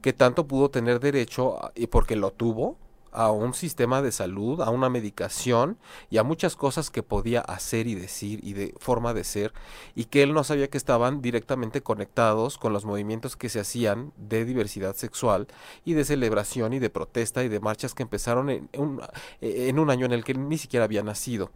[0.00, 2.76] que tanto pudo tener derecho, y porque lo tuvo,
[3.10, 5.78] a un sistema de salud, a una medicación
[6.10, 9.52] y a muchas cosas que podía hacer y decir y de forma de ser
[9.94, 14.12] y que él no sabía que estaban directamente conectados con los movimientos que se hacían
[14.16, 15.48] de diversidad sexual
[15.84, 19.00] y de celebración y de protesta y de marchas que empezaron en un,
[19.40, 21.50] en un año en el que ni siquiera había nacido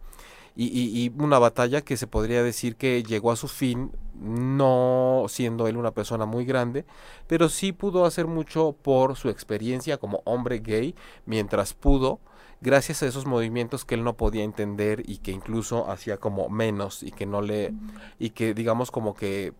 [0.55, 5.77] y, una batalla que se podría decir que llegó a su fin, no siendo él
[5.77, 6.85] una persona muy grande,
[7.27, 12.19] pero sí pudo hacer mucho por su experiencia como hombre gay, mientras pudo,
[12.61, 17.01] gracias a esos movimientos que él no podía entender y que incluso hacía como menos
[17.03, 17.73] y que no le,
[18.19, 19.53] y que digamos como que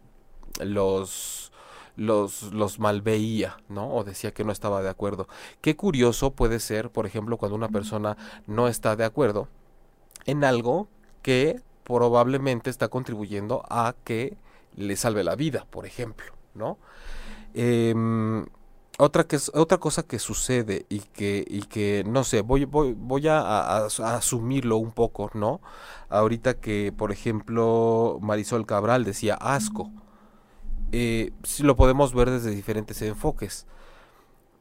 [0.60, 1.52] los
[1.96, 3.94] los, los malveía, ¿no?
[3.94, 5.28] O decía que no estaba de acuerdo.
[5.62, 9.48] Qué curioso puede ser, por ejemplo, cuando una persona no está de acuerdo,
[10.26, 10.88] en algo
[11.22, 14.38] que probablemente está contribuyendo a que
[14.76, 16.78] le salve la vida, por ejemplo, ¿no?
[17.54, 18.46] Em,
[19.00, 23.28] otra, que, otra cosa que sucede y que, y que no sé, voy, voy, voy
[23.28, 25.62] a, asumirlo un poco, ¿no?
[26.10, 29.92] Ahorita que, por ejemplo, Marisol Cabral decía asco,
[30.92, 33.66] eh, lo podemos ver desde diferentes enfoques.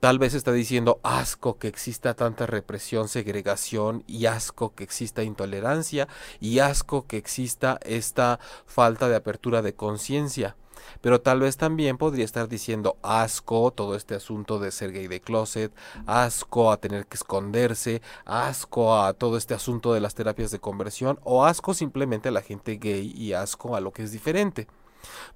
[0.02, 6.08] Tal vez está diciendo asco que exista tanta represión, segregación y asco que exista intolerancia
[6.40, 10.56] y asco que exista esta falta de apertura de conciencia.
[11.02, 15.20] Pero tal vez también podría estar diciendo asco todo este asunto de ser gay de
[15.20, 15.72] closet,
[16.04, 21.20] asco a tener que esconderse, asco a todo este asunto de las terapias de conversión
[21.22, 24.66] o asco simplemente a la gente gay y asco a lo que es diferente.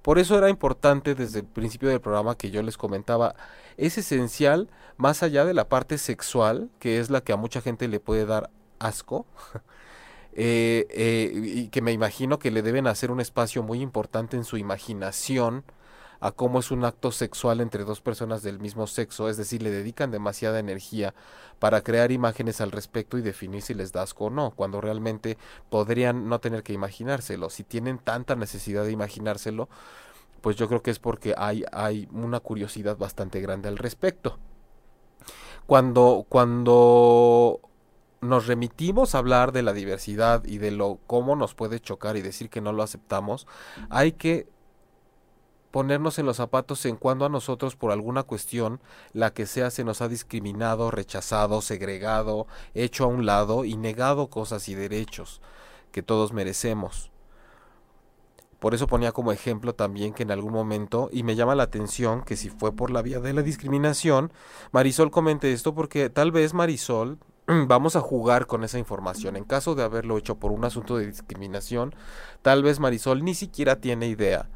[0.01, 3.35] Por eso era importante desde el principio del programa que yo les comentaba,
[3.77, 7.87] es esencial, más allá de la parte sexual, que es la que a mucha gente
[7.87, 8.49] le puede dar
[8.79, 9.25] asco,
[10.33, 14.43] eh, eh, y que me imagino que le deben hacer un espacio muy importante en
[14.43, 15.63] su imaginación
[16.19, 19.71] a cómo es un acto sexual entre dos personas del mismo sexo, es decir, le
[19.71, 21.13] dedican demasiada energía
[21.59, 25.37] para crear imágenes al respecto y definir si les da asco o no, cuando realmente
[25.69, 27.49] podrían no tener que imaginárselo.
[27.49, 29.69] Si tienen tanta necesidad de imaginárselo,
[30.41, 34.37] pues yo creo que es porque hay, hay una curiosidad bastante grande al respecto.
[35.65, 37.59] Cuando, cuando
[38.21, 42.21] nos remitimos a hablar de la diversidad y de lo cómo nos puede chocar y
[42.21, 43.47] decir que no lo aceptamos,
[43.89, 44.47] hay que
[45.77, 48.81] ponernos en los zapatos en cuando a nosotros por alguna cuestión,
[49.13, 54.27] la que sea, se nos ha discriminado, rechazado, segregado, hecho a un lado y negado
[54.27, 55.39] cosas y derechos
[55.91, 57.11] que todos merecemos.
[58.57, 62.23] Por eso ponía como ejemplo también que en algún momento, y me llama la atención
[62.23, 64.33] que si fue por la vía de la discriminación,
[64.71, 67.19] Marisol comente esto porque tal vez Marisol
[67.67, 69.35] vamos a jugar con esa información.
[69.35, 71.93] En caso de haberlo hecho por un asunto de discriminación,
[72.41, 74.49] tal vez Marisol ni siquiera tiene idea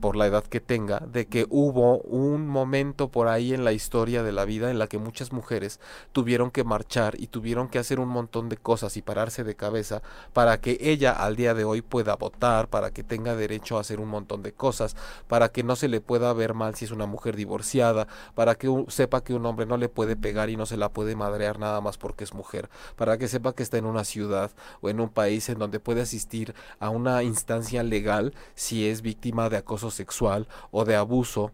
[0.00, 4.22] por la edad que tenga, de que hubo un momento por ahí en la historia
[4.22, 5.80] de la vida en la que muchas mujeres
[6.12, 10.02] tuvieron que marchar y tuvieron que hacer un montón de cosas y pararse de cabeza
[10.32, 14.00] para que ella al día de hoy pueda votar, para que tenga derecho a hacer
[14.00, 14.96] un montón de cosas,
[15.26, 18.68] para que no se le pueda ver mal si es una mujer divorciada, para que
[18.88, 21.80] sepa que un hombre no le puede pegar y no se la puede madrear nada
[21.80, 25.08] más porque es mujer, para que sepa que está en una ciudad o en un
[25.08, 30.46] país en donde puede asistir a una instancia legal si es víctima de acoso sexual
[30.70, 31.52] o de abuso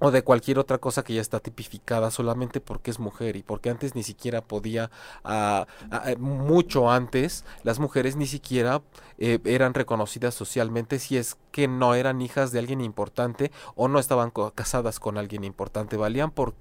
[0.00, 3.70] o de cualquier otra cosa que ya está tipificada solamente porque es mujer y porque
[3.70, 4.90] antes ni siquiera podía,
[5.24, 8.82] ah, ah, eh, mucho antes, las mujeres ni siquiera
[9.22, 13.98] eh, eran reconocidas socialmente si es que no eran hijas de alguien importante o no
[13.98, 16.54] estaban casadas con alguien importante, valían por,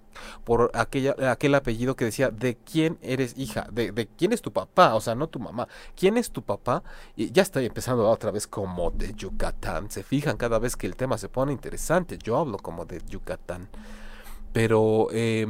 [0.44, 4.52] por aquella, aquel apellido que decía de quién eres hija, de, de quién es tu
[4.52, 6.84] papá, o sea, no tu mamá, quién es tu papá,
[7.16, 10.98] y ya estoy empezando otra vez como de Yucatán, se fijan cada vez que el
[10.98, 13.70] tema se pone interesante, yo hablo como de Yucatán,
[14.52, 15.48] pero, eh,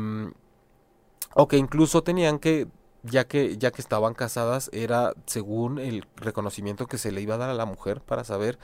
[1.33, 2.67] o que incluso tenían que,
[3.03, 7.39] ya que, ya que estaban casadas, era según el reconocimiento que se le iba a
[7.39, 8.59] dar a la mujer para saber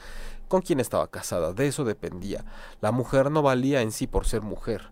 [0.47, 1.53] con quién estaba casada.
[1.53, 2.45] De eso dependía.
[2.81, 4.91] La mujer no valía en sí por ser mujer.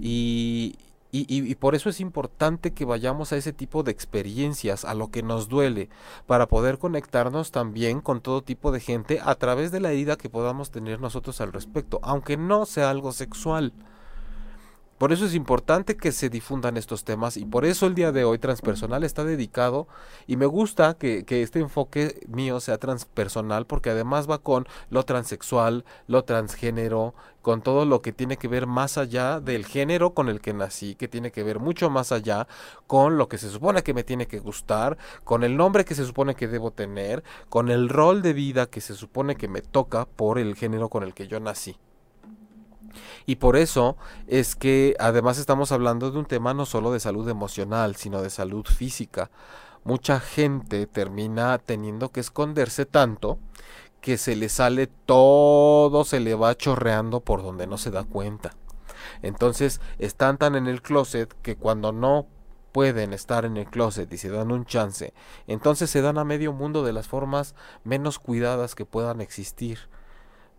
[0.00, 0.76] Y,
[1.10, 5.22] y, por eso es importante que vayamos a ese tipo de experiencias, a lo que
[5.22, 5.90] nos duele,
[6.26, 10.30] para poder conectarnos también con todo tipo de gente a través de la herida que
[10.30, 13.72] podamos tener nosotros al respecto, aunque no sea algo sexual.
[15.02, 18.22] Por eso es importante que se difundan estos temas y por eso el día de
[18.22, 19.88] hoy transpersonal está dedicado
[20.28, 25.84] y me gusta que, este enfoque mío sea transpersonal porque además va con lo transexual,
[26.06, 30.40] lo transgénero, con todo lo que tiene que ver más allá del género con el
[30.40, 32.46] que nací, que tiene que ver mucho más allá
[32.86, 36.06] con lo que se supone que me tiene que gustar, con el nombre que se
[36.06, 40.06] supone que debo tener, con el rol de vida que se supone que me toca
[40.06, 41.76] por el género con el que yo nací.
[43.26, 47.28] Y por eso es que además estamos hablando de un tema no solo de salud
[47.28, 49.30] emocional, sino de salud física.
[49.84, 53.38] Mucha gente termina teniendo que esconderse tanto
[54.00, 58.54] que se le sale todo, se le va chorreando por donde no se da cuenta.
[59.22, 62.26] Entonces están tan en el closet que cuando no
[62.72, 65.12] pueden estar en el closet y se dan un chance,
[65.46, 69.78] entonces se dan a medio mundo de las formas menos cuidadas que puedan existir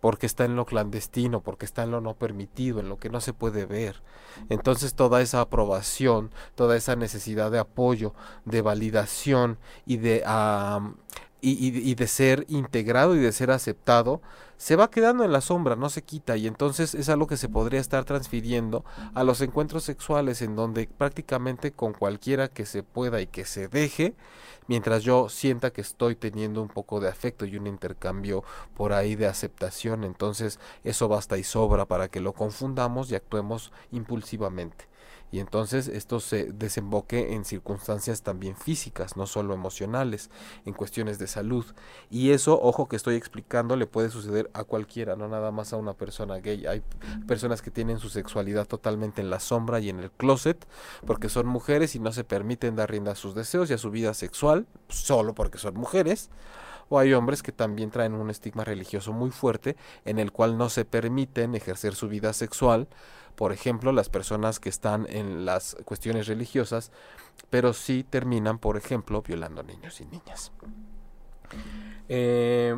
[0.03, 3.21] porque está en lo clandestino, porque está en lo no permitido, en lo que no
[3.21, 4.03] se puede ver.
[4.49, 8.13] Entonces toda esa aprobación, toda esa necesidad de apoyo,
[8.43, 10.21] de validación y de,
[11.45, 14.21] y, de ser integrado y de ser aceptado,
[14.55, 16.37] se va quedando en la sombra, no se quita.
[16.37, 20.87] Y entonces es algo que se podría estar transfiriendo a los encuentros sexuales en donde
[20.87, 24.15] prácticamente con cualquiera que se pueda y que se deje,
[24.67, 29.15] mientras yo sienta que estoy teniendo un poco de afecto y un intercambio por ahí
[29.15, 34.92] de aceptación, entonces eso basta y sobra para que lo confundamos y actuemos impulsivamente
[35.33, 40.29] y entonces esto se desemboque en circunstancias también físicas, no solo emocionales,
[40.63, 41.65] en cuestiones de salud.
[42.11, 45.77] Y eso, ojo que estoy explicando, le puede suceder a cualquiera, no nada más a
[45.77, 46.67] una persona gay.
[46.67, 46.83] Hay
[47.25, 50.67] personas que tienen su sexualidad totalmente en la sombra y en el closet
[51.03, 53.89] porque son mujeres y no se permiten dar rienda a sus deseos y a su
[53.89, 56.29] vida sexual solo porque son mujeres
[56.89, 60.69] o hay hombres que también traen un estigma religioso muy fuerte en el cual no
[60.69, 62.87] se permiten ejercer su vida sexual
[63.35, 66.91] por ejemplo, las personas que están en las cuestiones religiosas,
[67.49, 70.51] pero sí terminan, por ejemplo, violando niños y niñas.
[72.09, 72.75] Eh,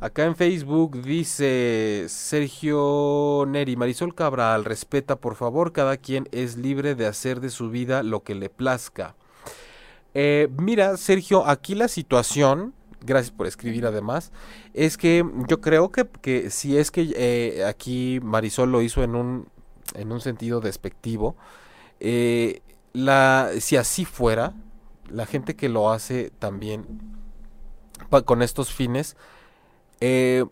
[0.00, 6.94] acá en Facebook dice Sergio Neri, Marisol Cabral, respeta por favor, cada quien es libre
[6.94, 9.14] de hacer de su vida lo que le plazca.
[10.14, 14.32] Eh, mira, Sergio, aquí la situación gracias por escribir además,
[14.74, 19.48] es que yo creo que, si es que eh, aquí Marisol lo hizo en un,
[19.94, 21.36] en un sentido despectivo,
[22.00, 24.54] eh, la, si así fuera,
[25.08, 26.84] la gente que lo hace también
[28.24, 29.16] con estos fines,
[30.00, 30.44] eh,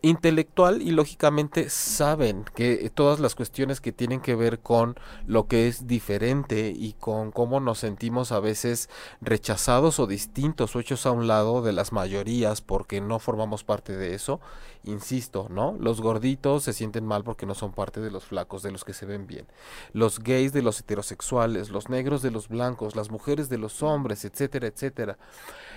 [0.00, 5.66] intelectual y lógicamente saben que todas las cuestiones que tienen que ver con lo que
[5.66, 8.88] es diferente y con cómo nos sentimos a veces
[9.20, 13.96] rechazados o distintos o hechos a un lado de las mayorías porque no formamos parte
[13.96, 14.40] de eso,
[14.84, 15.76] insisto, ¿no?
[15.80, 18.94] Los gorditos se sienten mal porque no son parte de los flacos, de los que
[18.94, 19.46] se ven bien.
[19.92, 24.24] Los gays de los heterosexuales, los negros de los blancos, las mujeres de los hombres,
[24.24, 25.18] etcétera, etcétera.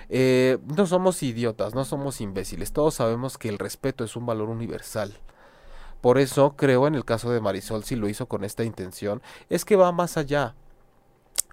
[0.09, 4.49] Eh, no somos idiotas, no somos imbéciles, todos sabemos que el respeto es un valor
[4.49, 5.13] universal.
[6.01, 9.65] Por eso creo en el caso de Marisol, si lo hizo con esta intención, es
[9.65, 10.55] que va más allá.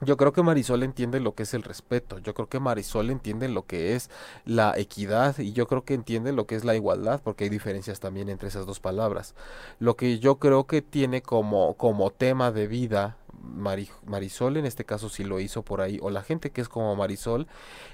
[0.01, 3.49] Yo creo que Marisol entiende lo que es el respeto, yo creo que Marisol entiende
[3.49, 4.11] lo que es
[4.45, 7.99] la equidad y yo creo que entiende lo que es la igualdad, porque hay diferencias
[7.99, 9.35] también entre esas dos palabras.
[9.81, 15.09] Lo que yo creo que tiene como, como tema de vida Marisol, en este caso
[15.09, 17.47] si lo hizo por ahí, o la gente que es como Marisol,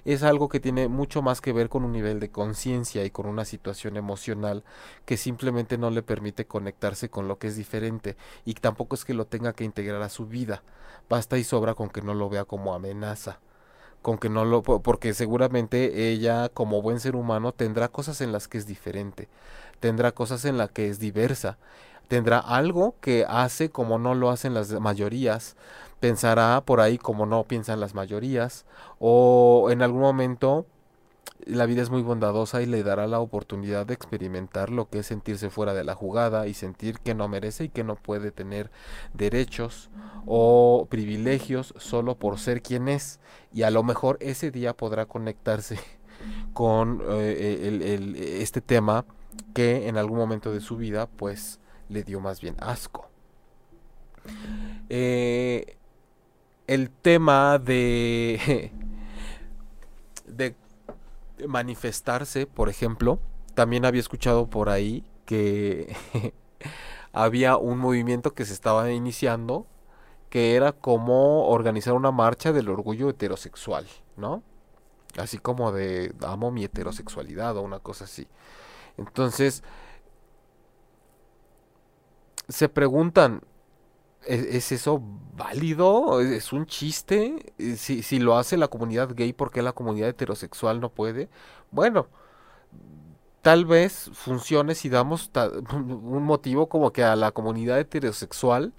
[0.05, 3.27] es algo que tiene mucho más que ver con un nivel de conciencia y con
[3.27, 4.65] una situación emocional
[5.05, 9.15] que simplemente no le permite conectarse con lo que es diferente y tampoco es que
[9.15, 10.63] lo tenga que integrar a su vida.
[11.09, 13.41] Basta y sobra con que no lo vea como amenaza
[14.05, 18.49] con que no lo porque seguramente ella como buen ser humano tendrá cosas en las
[18.49, 19.31] que es diferente,
[19.81, 21.57] tendrá cosas en las que es diversa
[22.09, 25.57] tendrá algo que hace como no lo hacen las mayorías,
[26.01, 28.65] pensará por ahí como no piensan las mayorías,
[28.99, 30.67] o en algún momento
[31.47, 35.07] la vida es muy bondadosa y le dará la oportunidad de experimentar lo que es
[35.07, 38.71] sentirse fuera de la jugada y sentir que no merece y que no puede tener
[39.13, 39.91] derechos
[40.27, 43.21] o privilegios solo por ser quien es.
[43.53, 45.79] Y a lo mejor ese día podrá conectarse
[46.55, 49.05] con eh, este tema
[49.53, 51.61] que en algún momento de su vida pues
[51.95, 53.09] le dio más bien asco.
[54.89, 55.77] Eh,
[56.67, 58.71] el tema de,
[60.27, 60.55] de
[61.49, 63.19] manifestarse, por ejemplo,
[63.55, 65.97] también había escuchado por ahí que
[67.13, 69.67] había un movimiento que se estaba iniciando
[70.31, 73.87] que era como organizar una marcha del orgullo heterosexual,
[74.17, 74.43] ¿no?
[75.17, 78.27] Así como de amo mi heterosexualidad o una cosa así.
[78.97, 79.63] Entonces,
[82.49, 83.43] se preguntan,
[84.27, 85.03] ¿es, eso
[85.37, 86.21] válido?
[86.21, 87.55] ¿Es un chiste?
[87.77, 91.29] Si, si lo hace la comunidad gay, ¿por qué la comunidad heterosexual no puede?
[91.71, 92.09] Bueno,
[93.43, 95.31] tal vez funcione si damos
[95.73, 98.73] un motivo como que a la comunidad heterosexual,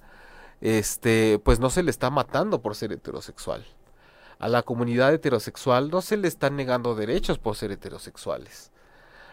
[0.62, 3.66] este, pues no se le está matando por ser heterosexual.
[4.40, 8.72] A la comunidad heterosexual no se le están negando derechos por ser heterosexuales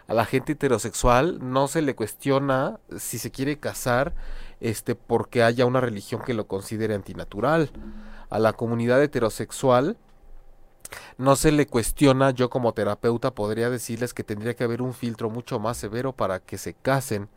[0.07, 4.15] a la gente heterosexual no se le cuestiona si se quiere casar
[4.61, 7.71] este porque haya una religión que lo considere antinatural.
[8.31, 9.97] A la comunidad heterosexual
[11.19, 15.31] no se le cuestiona, yo como terapeuta podría decirles que tendría que haber un filtro
[15.31, 17.29] mucho más severo para que se casen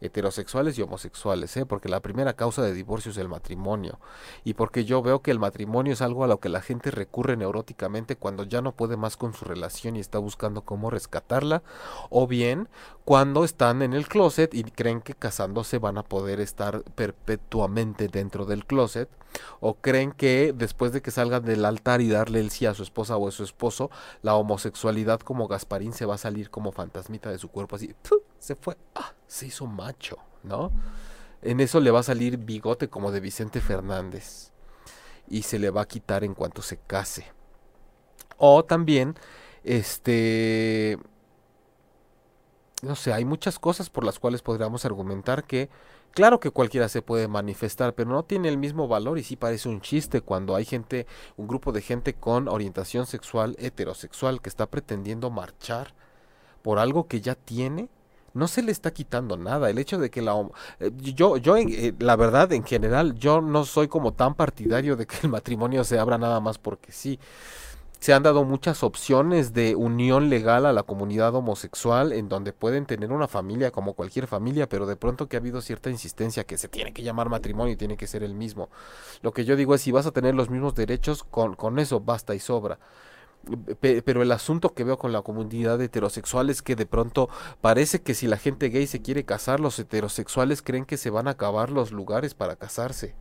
[0.00, 1.66] heterosexuales y homosexuales, ¿eh?
[1.66, 3.98] porque la primera causa de divorcio es el matrimonio.
[4.44, 7.36] Y porque yo veo que el matrimonio es algo a lo que la gente recurre
[7.36, 11.62] neuróticamente cuando ya no puede más con su relación y está buscando cómo rescatarla.
[12.08, 12.68] O bien
[13.04, 18.46] cuando están en el closet y creen que casándose van a poder estar perpetuamente dentro
[18.46, 19.08] del closet.
[19.60, 22.82] O creen que después de que salgan del altar y darle el sí a su
[22.82, 23.90] esposa o a su esposo,
[24.22, 27.94] la homosexualidad como Gasparín se va a salir como fantasmita de su cuerpo así,
[28.40, 30.72] se fue, ah, se hizo macho, ¿no?
[31.42, 34.50] En eso le va a salir bigote como de Vicente Fernández
[35.28, 37.26] y se le va a quitar en cuanto se case.
[38.36, 39.14] O también,
[39.62, 40.98] este,
[42.82, 45.70] no sé, hay muchas cosas por las cuales podríamos argumentar que
[46.12, 49.68] Claro que cualquiera se puede manifestar, pero no tiene el mismo valor y sí parece
[49.68, 54.66] un chiste cuando hay gente, un grupo de gente con orientación sexual heterosexual que está
[54.66, 55.94] pretendiendo marchar
[56.62, 57.88] por algo que ya tiene.
[58.34, 59.70] No se le está quitando nada.
[59.70, 60.34] El hecho de que la...
[60.78, 65.06] Eh, yo, yo eh, la verdad, en general, yo no soy como tan partidario de
[65.06, 67.18] que el matrimonio se abra nada más porque sí
[68.00, 72.86] se han dado muchas opciones de unión legal a la comunidad homosexual en donde pueden
[72.86, 76.56] tener una familia como cualquier familia, pero de pronto que ha habido cierta insistencia que
[76.56, 78.70] se tiene que llamar matrimonio y tiene que ser el mismo.
[79.20, 82.00] Lo que yo digo es si vas a tener los mismos derechos, con, con eso
[82.00, 82.78] basta y sobra.
[83.80, 87.28] Pero el asunto que veo con la comunidad heterosexual es que de pronto
[87.60, 91.26] parece que si la gente gay se quiere casar, los heterosexuales creen que se van
[91.26, 93.14] a acabar los lugares para casarse.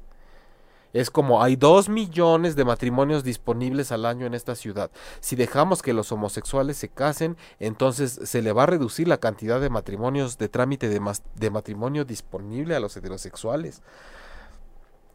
[0.92, 4.90] Es como hay dos millones de matrimonios disponibles al año en esta ciudad.
[5.20, 9.62] Si dejamos que los homosexuales se casen, entonces se le va a reducir la cantidad
[9.62, 11.00] de matrimonios de trámite de,
[11.36, 13.84] de matrimonio disponible a los heterosexuales.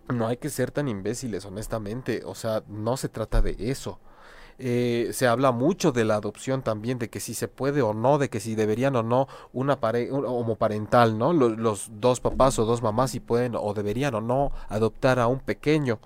[0.08, 2.22] No hay que ser tan imbéciles, honestamente.
[2.24, 3.98] O sea, no se trata de eso.
[4.58, 8.18] Eh, se habla mucho de la adopción también, de que si se puede o no,
[8.18, 11.32] de que si deberían o no una pareja homoparental, ¿no?
[11.32, 15.40] Los, dos papás o dos mamás si pueden o deberían o no adoptar a un
[15.40, 15.98] pequeño.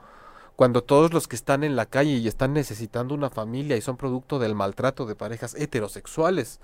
[0.57, 3.97] Cuando todos los que están en la calle y están necesitando una familia y son
[3.97, 6.59] producto del maltrato de parejas heterosexuales,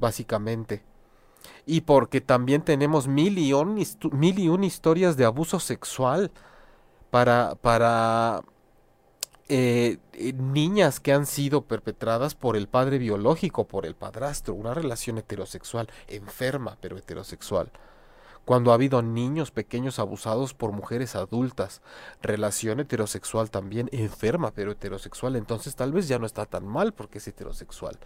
[0.00, 0.82] básicamente.
[1.64, 3.82] Y porque también tenemos mil y un,
[4.12, 6.32] mil y historias de abuso sexual
[7.10, 8.42] para, para
[9.48, 14.74] eh, eh, niñas que han sido perpetradas por el padre biológico, por el padrastro, una
[14.74, 17.70] relación heterosexual, enferma pero heterosexual.
[18.44, 21.82] cuando ha habido niños pequeños abusados por mujeres adultas,
[22.22, 27.18] relación heterosexual también, enferma pero heterosexual, entonces tal vez ya no está tan mal porque
[27.18, 27.98] es heterosexual.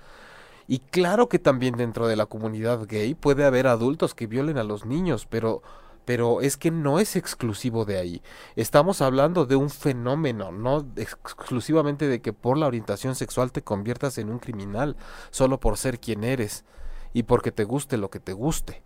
[0.66, 4.64] Y claro que también dentro de la comunidad gay puede haber adultos que violen a
[4.64, 5.62] los niños, pero
[6.04, 8.22] pero es que no es exclusivo de ahí.
[8.56, 14.18] Estamos hablando de un fenómeno, no exclusivamente de que por la orientación sexual te conviertas
[14.18, 14.96] en un criminal,
[15.30, 16.64] solo por ser quien eres
[17.12, 18.82] y porque te guste lo que te guste.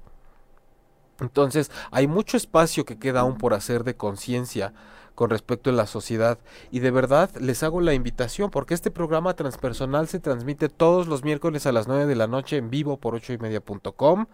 [1.21, 4.75] Entonces, hay mucho espacio que queda aún por hacer de conciencia
[5.17, 6.39] con respecto a la sociedad.
[6.71, 11.25] Y de verdad les hago la invitación porque este programa transpersonal se transmite todos los
[11.25, 14.27] miércoles a las 9 de la noche en vivo por 8 y media.com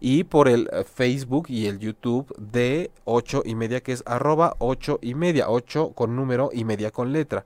[0.00, 4.56] y por el eh, Facebook y el YouTube de 8 y media que es arroba
[4.58, 7.44] 8 y media, 8 con número y media con letra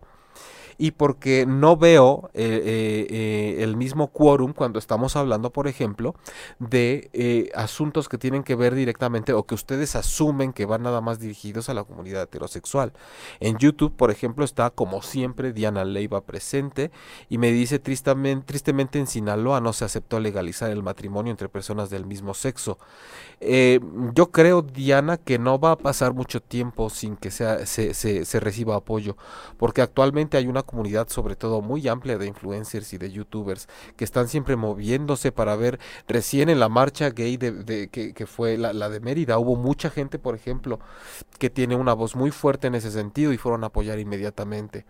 [0.78, 6.14] y porque no veo eh, eh, eh, el mismo quórum cuando estamos hablando, por ejemplo,
[6.58, 11.18] de asuntos que tienen que ver directamente o que ustedes asumen que van nada más
[11.18, 12.92] dirigidos a la comunidad heterosexual.
[13.40, 16.90] En YouTube, por ejemplo, está como siempre Diana Leiva presente
[17.28, 21.90] y me dice tristemente, tristemente en Sinaloa no se aceptó legalizar el matrimonio entre personas
[21.90, 22.78] del mismo sexo.
[23.40, 28.40] yo creo, Diana, que no va a pasar mucho tiempo sin que sea, se, se
[28.40, 29.16] reciba apoyo,
[29.56, 34.04] porque actualmente hay una comunidad sobre todo muy amplia de influencers y de youtubers que
[34.04, 39.00] están siempre moviéndose para ver recién en la marcha gay de, que, fue la, de
[39.00, 40.78] Mérida hubo mucha gente por ejemplo
[41.38, 44.84] que tiene una voz muy fuerte en ese sentido y fueron a apoyar inmediatamente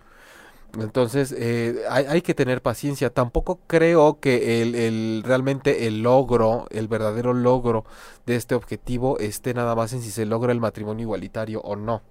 [0.74, 3.11] entonces eh, hay, que tener paciencia.
[3.11, 7.85] Tampoco creo que el, realmente el logro, el verdadero logro
[8.27, 12.03] de este objetivo esté nada más en si se logra el matrimonio igualitario o no.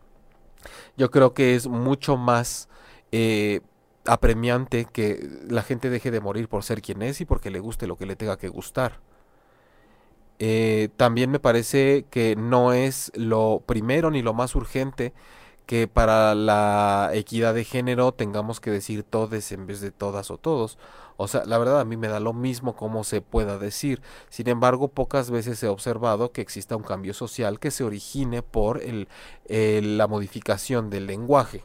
[0.97, 2.70] Yo creo que es mucho más
[3.12, 3.62] eh,
[4.06, 7.88] apremiante que la gente deje de morir por ser quien es y porque le guste
[7.88, 8.99] lo que le tenga que gustar.
[10.39, 15.14] Eh, también me parece que no es lo primero ni lo más urgente
[15.66, 20.38] que para la equidad de género tengamos que decir todes en vez de todas o
[20.38, 20.78] todos.
[21.18, 24.01] O sea, la verdad a mí me da lo mismo cómo se pueda decir.
[24.30, 28.82] Sin embargo, pocas veces he observado que exista un cambio social que se origine por
[28.82, 29.08] el,
[29.97, 31.64] la modificación del lenguaje.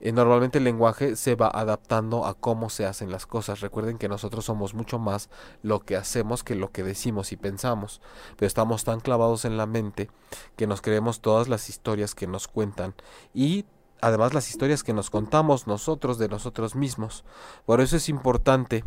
[0.00, 3.60] Eh, normalmente el lenguaje se va adaptando a cómo se hacen las cosas.
[3.60, 5.28] Recuerden que nosotros somos mucho más
[5.62, 8.00] lo que hacemos que lo que decimos y pensamos,
[8.36, 10.10] pero estamos tan clavados en la mente
[10.56, 12.94] que nos creemos todas las historias que nos cuentan
[13.34, 13.64] y
[14.00, 17.24] además las historias que nos contamos nosotros de nosotros mismos.
[17.66, 18.84] Por eso es importante,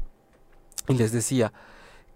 [0.87, 1.51] y les decía,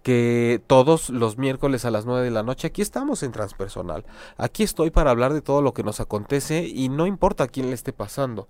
[0.02, 4.04] que todos los miércoles a las 9 de la noche aquí estamos en Transpersonal.
[4.36, 7.70] Aquí estoy para hablar de todo lo que nos acontece y no importa a quién
[7.70, 8.46] le esté pasando.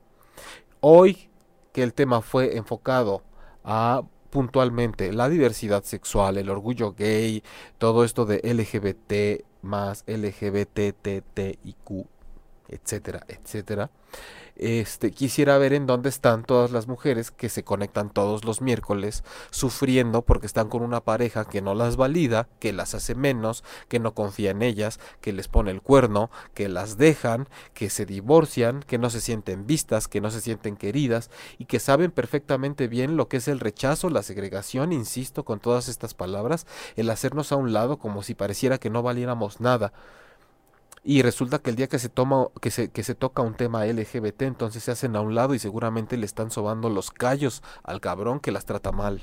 [0.81, 1.31] Hoy
[1.73, 3.23] que el tema fue enfocado
[3.65, 7.43] a puntualmente la diversidad sexual, el orgullo gay,
[7.79, 12.07] todo esto de LGBT más LGBTTIQ,
[12.69, 13.91] etcétera, etcétera.
[14.57, 19.23] Este, quisiera ver en dónde están todas las mujeres que se conectan todos los miércoles
[19.51, 23.99] sufriendo porque están con una pareja que no las valida, que las hace menos, que
[23.99, 28.83] no confía en ellas, que les pone el cuerno, que las dejan, que se divorcian,
[28.83, 33.19] que no se sienten vistas, que no se sienten queridas y que saben perfectamente bien
[33.19, 37.57] lo que es el rechazo, la segregación, insisto con todas estas palabras, el hacernos a
[37.57, 39.93] un lado como si pareciera que no valiéramos nada
[41.09, 44.43] y resulta que el día que se toma que que se toca un tema LGBT
[44.43, 48.41] entonces se hacen a un lado y seguramente le están sobando los callos al cabrón
[48.41, 49.23] que las trata mal.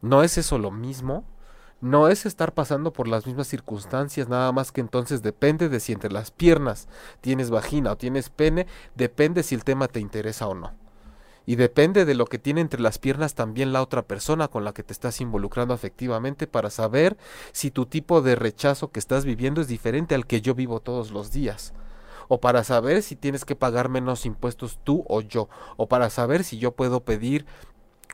[0.00, 1.24] ¿No es eso lo mismo?
[1.80, 5.92] No es estar pasando por las mismas circunstancias, nada más que entonces depende de si
[5.92, 6.88] entre las piernas
[7.20, 8.66] tienes vagina o tienes pene,
[8.96, 10.81] depende si el tema te interesa o no.
[11.46, 14.72] Y depende de lo que tiene entre las piernas también la otra persona con la
[14.72, 17.16] que te estás involucrando afectivamente para saber
[17.52, 21.10] si tu tipo de rechazo que estás viviendo es diferente al que yo vivo todos
[21.10, 21.72] los días.
[22.28, 25.48] O para saber si tienes que pagar menos impuestos tú o yo.
[25.76, 27.44] O para saber si yo puedo pedir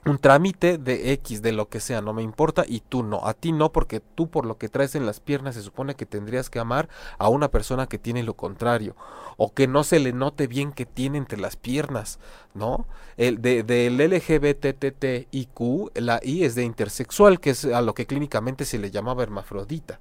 [0.04, 3.34] un trámite de X, de lo que sea, no me importa, y tú no, a
[3.34, 6.50] ti no, porque tú por lo que traes en las piernas se supone que tendrías
[6.50, 6.88] que amar
[7.18, 8.96] a una persona que tiene lo contrario,
[9.36, 12.18] o que no se le note bien que tiene entre las piernas,
[12.54, 12.86] ¿no?
[13.16, 15.60] El de, del LGBTTIQ,
[15.94, 20.00] la I es de intersexual, que es a lo que clínicamente se le llamaba hermafrodita.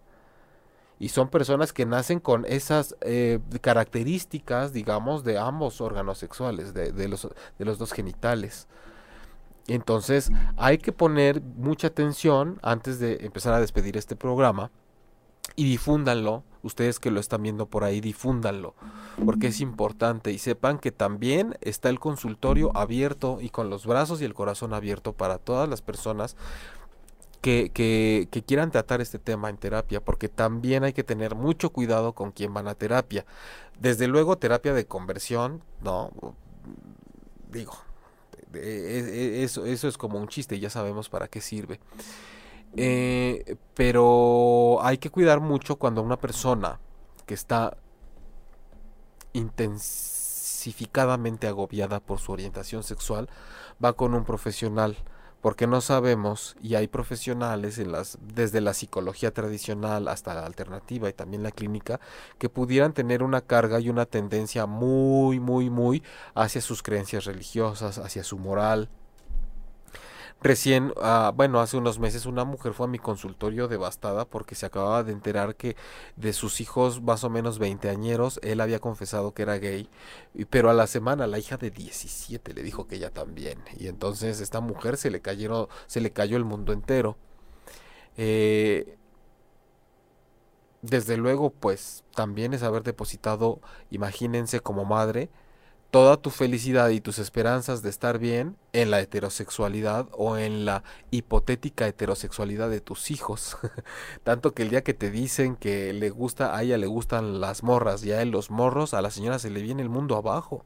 [0.99, 6.91] Y son personas que nacen con esas eh, características, digamos, de ambos órganos sexuales, de,
[6.91, 7.27] de, los,
[7.59, 8.67] de los dos genitales.
[9.67, 14.71] Entonces hay que poner mucha atención antes de empezar a despedir este programa
[15.55, 16.43] y difúndanlo.
[16.63, 18.73] Ustedes que lo están viendo por ahí, difúndanlo,
[19.23, 24.21] porque es importante y sepan que también está el consultorio abierto y con los brazos
[24.21, 26.35] y el corazón abierto para todas las personas
[27.39, 31.69] que, que, que, quieran tratar este tema en terapia, porque también hay que tener mucho
[31.69, 33.25] cuidado con quien van a terapia.
[33.79, 36.11] Desde luego, terapia de conversión, ¿no?
[37.49, 37.77] Digo,
[38.53, 41.79] eso, eso es como un chiste, ya sabemos para qué sirve.
[42.75, 46.79] Eh, pero hay que cuidar mucho cuando una persona
[47.25, 47.77] que está
[49.33, 53.29] intensificadamente agobiada por su orientación sexual
[53.83, 54.97] va con un profesional
[55.41, 61.09] porque no sabemos y hay profesionales en las desde la psicología tradicional hasta la alternativa
[61.09, 61.99] y también la clínica
[62.37, 66.03] que pudieran tener una carga y una tendencia muy muy muy
[66.35, 68.89] hacia sus creencias religiosas, hacia su moral,
[70.41, 74.67] Recién, ah, bueno, hace unos meses una mujer fue a mi consultorio devastada porque se
[74.67, 75.75] acababa de enterar que
[76.15, 79.89] de sus hijos más o menos veinteañeros, él había confesado que era gay,
[80.51, 83.59] pero a la semana la hija de 17 le dijo que ella también.
[83.79, 87.17] Y entonces esta mujer se le cayeron, se le cayó el mundo entero.
[88.15, 88.97] Eh,
[90.81, 93.59] desde luego, pues también es haber depositado,
[93.89, 95.29] imagínense como madre,
[95.91, 100.83] toda tu felicidad y tus esperanzas de estar bien en la heterosexualidad o en la
[101.11, 103.57] hipotética heterosexualidad de tus hijos.
[104.23, 107.63] Tanto que el día que te dicen que le gusta, a ella le gustan las
[107.63, 110.65] morras y a él los morros, a la señora se le viene el mundo abajo.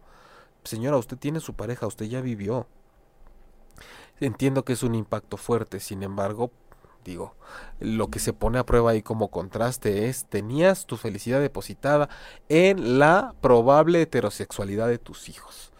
[0.63, 2.67] Señora, usted tiene su pareja, usted ya vivió.
[4.19, 6.51] Entiendo que es un impacto fuerte, sin embargo,
[7.03, 7.35] digo,
[7.79, 12.09] lo que se pone a prueba ahí como contraste es, tenías tu felicidad depositada
[12.49, 15.71] en la probable heterosexualidad de tus hijos.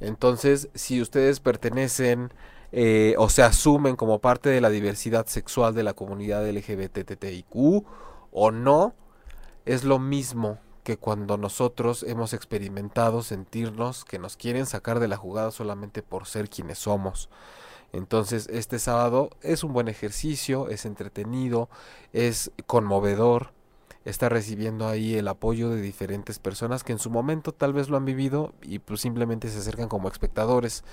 [0.00, 2.32] Entonces, si ustedes pertenecen
[2.72, 7.84] eh, o se asumen como parte de la diversidad sexual de la comunidad LGBTTIQ
[8.32, 8.94] o no,
[9.64, 15.16] es lo mismo que cuando nosotros hemos experimentado sentirnos que nos quieren sacar de la
[15.16, 17.28] jugada solamente por ser quienes somos.
[17.92, 21.68] Entonces este sábado es un buen ejercicio, es entretenido,
[22.12, 23.52] es conmovedor,
[24.04, 27.96] está recibiendo ahí el apoyo de diferentes personas que en su momento tal vez lo
[27.96, 30.84] han vivido y pues simplemente se acercan como espectadores.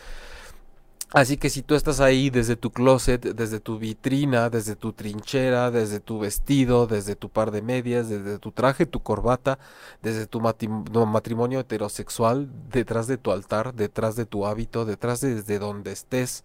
[1.13, 5.69] Así que si tú estás ahí desde tu closet, desde tu vitrina, desde tu trinchera,
[5.69, 9.59] desde tu vestido, desde tu par de medias, desde tu traje, tu corbata,
[10.01, 15.91] desde tu matrimonio heterosexual, detrás de tu altar, detrás de tu hábito, detrás de donde
[15.91, 16.43] estés,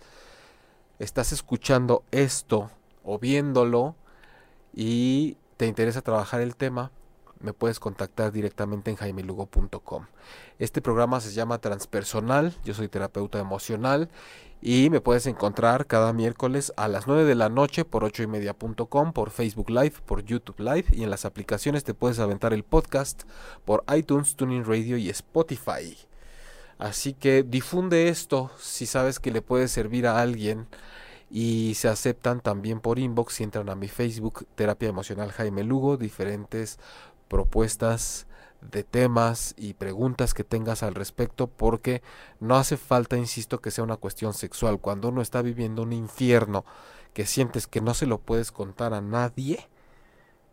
[0.98, 2.70] estás escuchando esto
[3.04, 3.96] o viéndolo
[4.74, 6.90] y te interesa trabajar el tema,
[7.40, 10.06] me puedes contactar directamente en jaimelugo.com.
[10.58, 14.08] Este programa se llama Transpersonal, yo soy terapeuta emocional
[14.60, 18.26] y me puedes encontrar cada miércoles a las 9 de la noche por 8 y
[18.26, 22.64] media.com, por Facebook Live, por YouTube Live y en las aplicaciones te puedes aventar el
[22.64, 23.22] podcast
[23.64, 25.96] por iTunes, Tuning Radio y Spotify.
[26.78, 30.68] Así que difunde esto si sabes que le puede servir a alguien
[31.30, 35.96] y se aceptan también por inbox si entran a mi Facebook Terapia Emocional Jaime Lugo,
[35.96, 36.78] diferentes
[37.28, 38.26] propuestas
[38.60, 42.02] de temas y preguntas que tengas al respecto porque
[42.40, 44.80] no hace falta, insisto, que sea una cuestión sexual.
[44.80, 46.64] Cuando uno está viviendo un infierno
[47.12, 49.68] que sientes que no se lo puedes contar a nadie,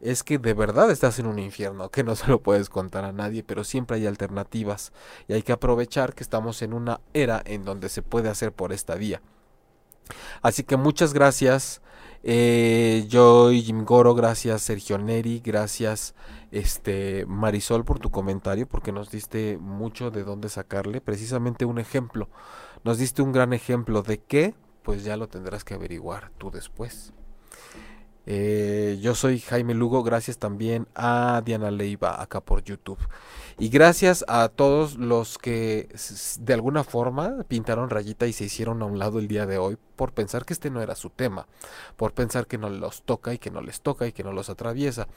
[0.01, 3.11] es que de verdad estás en un infierno, que no se lo puedes contar a
[3.11, 4.91] nadie, pero siempre hay alternativas
[5.27, 8.73] y hay que aprovechar que estamos en una era en donde se puede hacer por
[8.73, 9.21] esta vía.
[10.41, 11.81] Así que muchas gracias,
[12.23, 16.13] eh, Joy, Jim Goro, gracias Sergio Neri, gracias
[16.51, 22.29] este Marisol por tu comentario, porque nos diste mucho de dónde sacarle, precisamente un ejemplo,
[22.83, 27.13] nos diste un gran ejemplo de qué, pues ya lo tendrás que averiguar tú después.
[28.27, 32.99] Eh, yo soy Jaime Lugo, gracias también a Diana Leiva acá por YouTube.
[33.57, 35.87] Y gracias a todos los que
[36.39, 39.77] de alguna forma pintaron rayita y se hicieron a un lado el día de hoy
[39.95, 41.47] por pensar que este no era su tema,
[41.95, 44.49] por pensar que no los toca y que no les toca y que no los
[44.49, 45.07] atraviesa.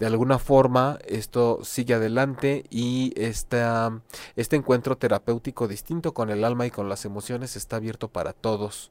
[0.00, 6.70] De alguna forma esto sigue adelante y este encuentro terapéutico distinto con el alma y
[6.72, 8.90] con las emociones está abierto para todos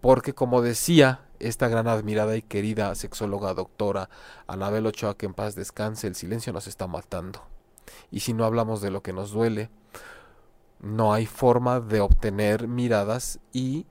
[0.00, 4.10] porque como decía esta gran admirada y querida sexóloga doctora
[4.46, 7.42] Anabel Ochoa, que en paz descanse, el silencio nos está matando.
[8.10, 9.70] Y si no hablamos de lo que nos duele,
[10.80, 13.86] no hay forma de obtener miradas y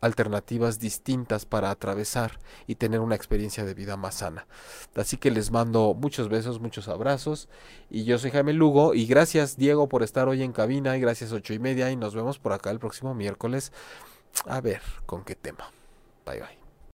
[0.00, 4.46] alternativas distintas para atravesar y tener una experiencia de vida más sana.
[4.94, 7.48] Así que les mando muchos besos, muchos abrazos
[7.90, 11.32] y yo soy Jaime Lugo y gracias Diego por estar hoy en cabina y gracias
[11.32, 13.72] ocho y media y nos vemos por acá el próximo miércoles
[14.46, 15.70] a ver con qué tema.
[16.24, 16.65] Bye bye.